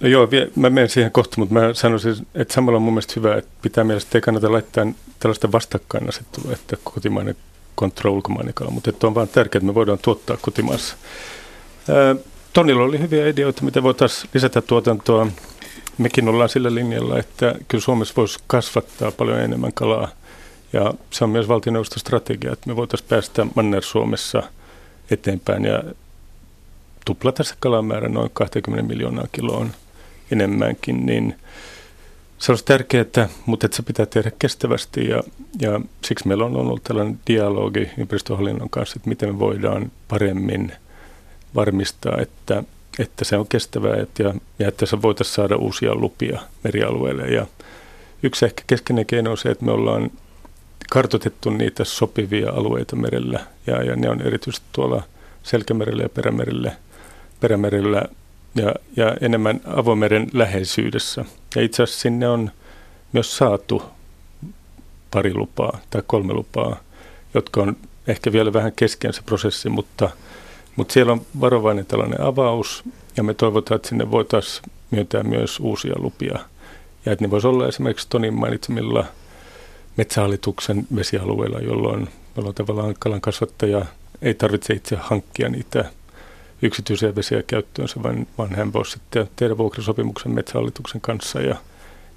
[0.00, 3.36] No joo, mä menen siihen kohta, mutta mä sanoisin, että samalla on mun mielestä hyvä,
[3.36, 4.86] että pitää mielestä ei kannata laittaa
[5.18, 7.36] tällaista vastakkainasettelua, että kotimainen
[7.74, 10.96] kontra ulkomainen kala, mutta että on vaan tärkeää, että me voidaan tuottaa kotimaassa.
[12.52, 15.26] Tonilla oli hyviä ideoita, miten voitaisiin lisätä tuotantoa.
[15.98, 20.08] Mekin ollaan sillä linjalla, että kyllä Suomessa voisi kasvattaa paljon enemmän kalaa.
[20.72, 24.42] Ja se on myös valtioneuvoston strategia, että me voitaisiin päästä Manner-Suomessa
[25.10, 25.82] eteenpäin ja
[27.04, 29.70] tuplata se kalamäärä noin 20 miljoonaa kiloon
[30.32, 31.34] enemmänkin, niin
[32.38, 35.22] se olisi tärkeää, mutta että se pitää tehdä kestävästi ja,
[35.60, 40.72] ja siksi meillä on ollut tällainen dialogi ympäristöhallinnon kanssa, että miten me voidaan paremmin
[41.54, 42.64] varmistaa, että,
[42.98, 47.28] että se on kestävää että, ja, ja että se voitaisiin saada uusia lupia merialueelle.
[47.28, 47.46] Ja
[48.22, 50.10] yksi ehkä keskeinen keino on se, että me ollaan
[50.90, 55.02] kartoitettu niitä sopivia alueita merellä ja, ja ne on erityisesti tuolla
[55.42, 56.72] Selkämerellä ja Perämerellä,
[57.40, 58.02] perämerellä
[58.54, 61.24] ja, ja enemmän avomeren läheisyydessä.
[61.56, 62.50] Ja itse asiassa sinne on
[63.12, 63.82] myös saatu
[65.10, 66.76] pari lupaa tai kolme lupaa,
[67.34, 67.76] jotka on
[68.06, 70.10] ehkä vielä vähän kesken se prosessi, mutta,
[70.76, 72.84] mutta siellä on varovainen tällainen avaus
[73.16, 76.38] ja me toivotaan, että sinne voitaisiin myöntää myös uusia lupia.
[77.06, 79.04] Ja että ne voisi olla esimerkiksi Tonin mainitsemilla
[79.96, 83.84] metsähallituksen vesialueilla, jolloin, jolloin tavallaan kalan kasvattaja
[84.22, 85.84] ei tarvitse itse hankkia niitä
[86.62, 91.56] yksityisiä vesiä käyttöönsä, vaan, vaan hän voisi sitten tehdä vuokrasopimuksen metsähallituksen kanssa ja,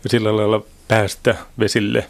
[0.04, 2.08] ja sillä lailla päästä vesille.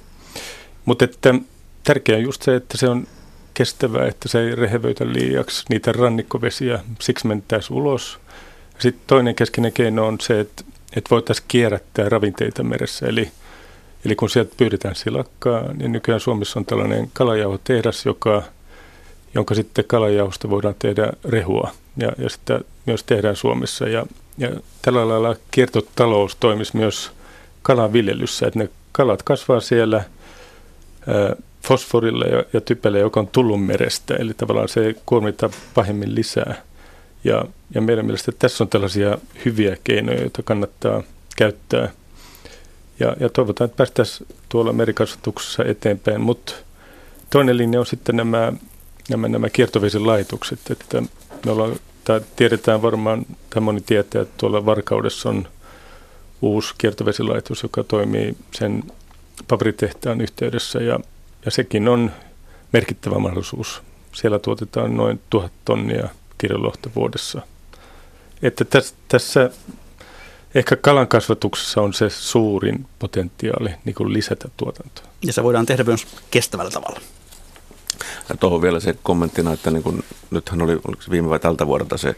[0.85, 1.35] Mutta että
[1.83, 3.07] tärkeää on just se, että se on
[3.53, 8.19] kestävää, että se ei rehevöitä liiaksi niitä rannikkovesiä, siksi mentäisiin ulos.
[8.79, 10.63] Sitten toinen keskeinen keino on se, että,
[10.95, 13.31] että voitaisiin kierrättää ravinteita meressä, eli
[14.05, 18.43] Eli kun sieltä pyydetään silakkaa, niin nykyään Suomessa on tällainen kalajauhotehdas, joka,
[19.35, 23.87] jonka sitten kalajauhosta voidaan tehdä rehua ja, ja sitä myös tehdään Suomessa.
[23.87, 24.05] Ja,
[24.37, 24.49] ja
[24.81, 27.11] tällä lailla kiertotalous toimisi myös
[27.61, 29.97] kalanviljelyssä, että ne kalat kasvaa siellä
[31.07, 36.61] ää, fosforilla ja, ja typellä, joka on tullut merestä, eli tavallaan se kuormittaa pahemmin lisää.
[37.23, 41.03] Ja, ja meidän mielestä tässä on tällaisia hyviä keinoja, joita kannattaa
[41.37, 41.91] käyttää.
[42.99, 46.53] Ja, ja toivotaan, että päästäisiin tuolla merikasvatuksessa eteenpäin, mutta
[47.29, 48.53] toinen linja on sitten nämä,
[49.09, 51.03] nämä, nämä kiertovesilaitokset, että
[51.45, 55.47] me ollaan, tai tiedetään varmaan, tai moni tietää, että tuolla Varkaudessa on
[56.41, 58.83] uusi kiertovesilaitos, joka toimii sen
[59.47, 60.99] paperitehtaan yhteydessä ja,
[61.45, 62.11] ja sekin on
[62.73, 63.81] merkittävä mahdollisuus.
[64.11, 67.41] Siellä tuotetaan noin tuhat tonnia kirjolohta vuodessa.
[68.41, 69.49] Että tässä, tässä
[70.55, 75.05] ehkä kalan kasvatuksessa on se suurin potentiaali niin kuin lisätä tuotantoa.
[75.25, 76.99] Ja se voidaan tehdä myös kestävällä tavalla.
[78.29, 80.79] Ja tuohon vielä se kommenttina, että niin kun, nythän oli
[81.11, 82.15] viime vai tältä vuodelta se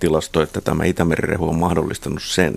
[0.00, 2.54] tilasto, että tämä Itämerirehu on mahdollistanut sen,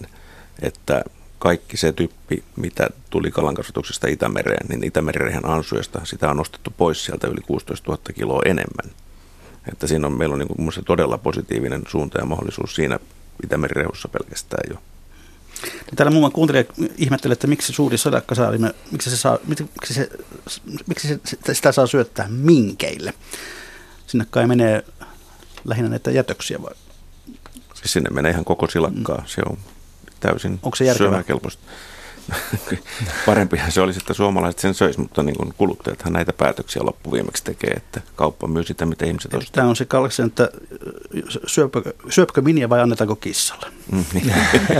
[0.61, 1.03] että
[1.39, 7.27] kaikki se tyyppi, mitä tuli kalankasvatuksesta Itämereen, niin Itämerirehän ansuista sitä on nostettu pois sieltä
[7.27, 8.95] yli 16 000 kiloa enemmän.
[9.71, 12.99] Että siinä on, meillä on niin todella positiivinen suunta ja mahdollisuus siinä
[13.43, 14.81] Itämerirehussa pelkästään jo.
[15.95, 16.63] Täällä muun muassa kuuntelija
[16.97, 18.57] ihmettelee, että miksi suuri sadakkasaari,
[18.91, 20.09] miksi, se saa, miksi, se,
[20.87, 23.13] miksi se, sitä saa syöttää minkeille.
[24.07, 24.85] Sinne kai menee
[25.65, 26.73] lähinnä näitä jätöksiä vai?
[27.73, 29.23] Siis sinne menee ihan koko silakkaa, mm.
[29.25, 29.57] se on
[30.19, 31.23] täysin Onko se järkevää?
[33.25, 37.71] Parempihan se olisi, että suomalaiset sen söis, mutta niin kuin kuluttajathan näitä päätöksiä loppuviimeksi tekee,
[37.71, 39.53] että kauppa myy sitä, mitä ihmiset ostavat.
[39.53, 40.49] Tämä on se kalksen, että
[41.47, 43.67] syöpökö, syöpökö miniä vai annetaanko kissalle?
[43.91, 44.33] Mm, niin.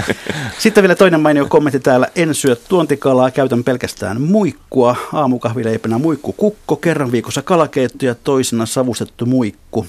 [0.60, 2.08] Sitten vielä toinen mainio kommentti täällä.
[2.16, 4.96] En syö tuontikalaa, käytän pelkästään muikkua.
[5.14, 9.86] Aamukahvileipänä muikku kukko, kerran viikossa kalakeitto ja toisena savustettu muikku.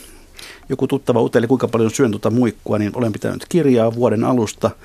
[0.68, 4.70] Joku tuttava uteli, kuinka paljon syön tuota muikkua, niin olen pitänyt kirjaa vuoden alusta–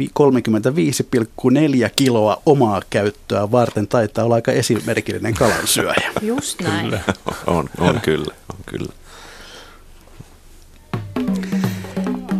[0.00, 6.12] 35,4 kiloa omaa käyttöä varten taitaa olla aika esimerkillinen kalansyöjä.
[6.22, 6.84] Just näin.
[6.84, 7.00] Kyllä.
[7.46, 8.92] On, on kyllä, on kyllä.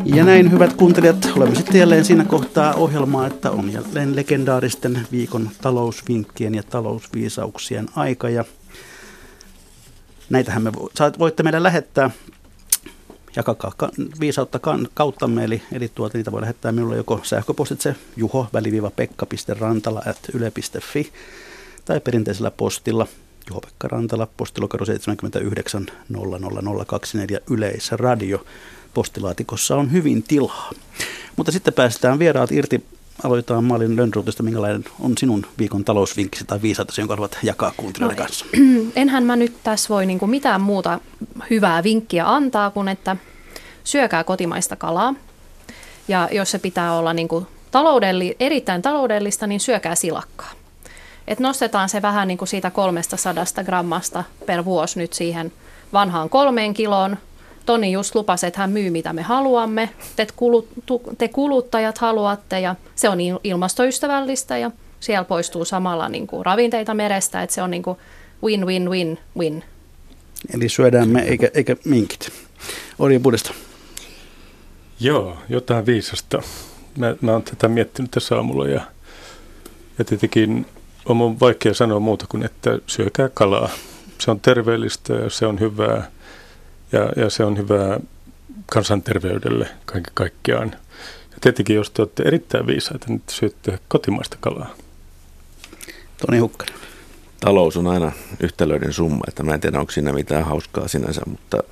[0.05, 5.51] Ja näin, hyvät kuuntelijat, olemme sitten jälleen siinä kohtaa ohjelmaa, että on jälleen legendaaristen viikon
[5.61, 8.29] talousvinkkien ja talousviisauksien aika.
[8.29, 8.45] Ja
[10.31, 10.73] näitähän me
[11.19, 12.11] voitte meille lähettää
[13.37, 13.73] jakakaa
[14.21, 14.61] viisautta
[14.95, 18.47] kauttamme, eli, eli tuota, niitä voi lähettää minulle joko sähköpostitse juho
[18.97, 21.13] pekka.rantala at yle.fi
[21.85, 23.07] tai perinteisellä postilla
[23.51, 28.45] Juho-Pekka Rantala, postilokero 79 00024 Yleisradio.
[28.95, 30.71] Postilaatikossa on hyvin tilaa.
[31.37, 32.85] Mutta sitten päästään vieraat irti.
[33.25, 34.43] Aloitetaan Maalin Lönnruutista.
[34.43, 38.47] Minkälainen on sinun viikon talousvinkkisi tai viisautasi, jonka haluat jakaa kuuntelijoiden no, kanssa?
[38.97, 41.01] Enhän mä nyt tässä voi niin mitään muuta
[41.51, 43.17] hyvää vinkkiä antaa kuin, että
[43.85, 45.15] syökää kotimaista kalaa.
[46.09, 50.53] Ja jos se pitää olla niin kuin taloudelli, erittäin taloudellista, niin syökää silakkaa.
[51.29, 55.53] Et nostetaan se vähän niin kuin siitä 300 grammasta per vuosi nyt siihen
[55.93, 57.17] vanhaan kolmeen kiloon.
[57.67, 60.69] Toni just lupasi, että hän myy mitä me haluamme, te, kulut,
[61.19, 67.43] te kuluttajat haluatte ja se on ilmastoystävällistä ja siellä poistuu samalla niin kuin ravinteita merestä,
[67.43, 67.99] että se on niin kuin
[68.43, 69.65] win, win, win, win.
[70.55, 72.33] Eli syödään me eikä, eikä minkit.
[72.99, 73.55] Oli Budesta.
[75.01, 76.43] Joo, jotain viisasta.
[76.99, 78.81] Mä, mä oon tätä miettinyt tässä aamulla ja,
[79.99, 80.67] ja tietenkin
[81.05, 83.69] on mun vaikea sanoa muuta kuin, että syökää kalaa.
[84.19, 86.11] Se on terveellistä ja se on hyvää
[86.93, 88.01] ja, ja se on hyvää
[88.67, 90.71] kansanterveydelle kaiken kaikkiaan.
[91.31, 94.75] Ja tietenkin, jos te olette erittäin viisaita, niin syötte kotimaista kalaa.
[96.27, 96.75] Toni Hukkanen.
[97.41, 101.63] Talous on aina yhtälöiden summa, että mä en tiedä, onko siinä mitään hauskaa sinänsä, mutta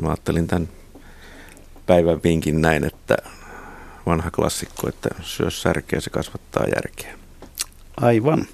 [0.00, 0.68] mä ajattelin tämän
[1.86, 3.16] päivän vinkin näin, että
[4.06, 7.18] vanha klassikko, että syö särkeä, se kasvattaa järkeä.
[7.96, 8.46] Aivan.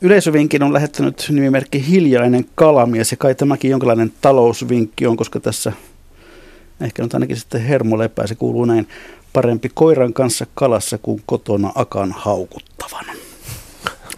[0.00, 5.72] Yleisövinkin on lähettänyt nimimerkki Hiljainen kalamies ja kai tämäkin jonkinlainen talousvinkki on, koska tässä
[6.80, 8.88] ehkä nyt ainakin sitten hermo lepää, se kuuluu näin.
[9.32, 13.04] Parempi koiran kanssa kalassa kuin kotona akan haukuttavan.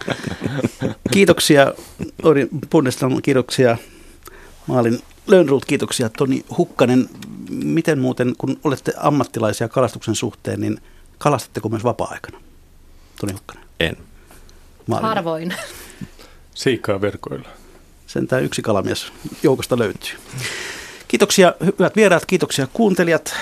[1.13, 1.73] kiitoksia
[2.23, 3.77] Ori Bundestam, kiitoksia
[4.67, 7.09] Maalin Lönnrult, kiitoksia Toni Hukkanen.
[7.49, 10.81] Miten muuten, kun olette ammattilaisia kalastuksen suhteen, niin
[11.17, 12.41] kalastatteko myös vapaa-aikana?
[13.19, 13.63] Toni Hukkanen.
[13.79, 14.10] En.
[14.87, 15.07] Maalin.
[15.07, 15.53] Harvoin.
[16.55, 17.49] Siikaa verkoilla.
[18.07, 19.13] Sentään yksi kalamies
[19.43, 20.17] joukosta löytyy.
[21.07, 23.33] Kiitoksia hyvät vieraat, kiitoksia kuuntelijat.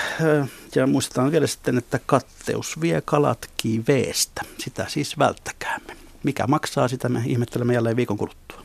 [0.74, 4.42] Ja muistetaan vielä sitten, että katteus vie kalat kiveestä.
[4.58, 5.96] Sitä siis välttäkäämme.
[6.22, 8.62] Mikä maksaa, sitä me ihmettelemme jälleen viikon kuluttua.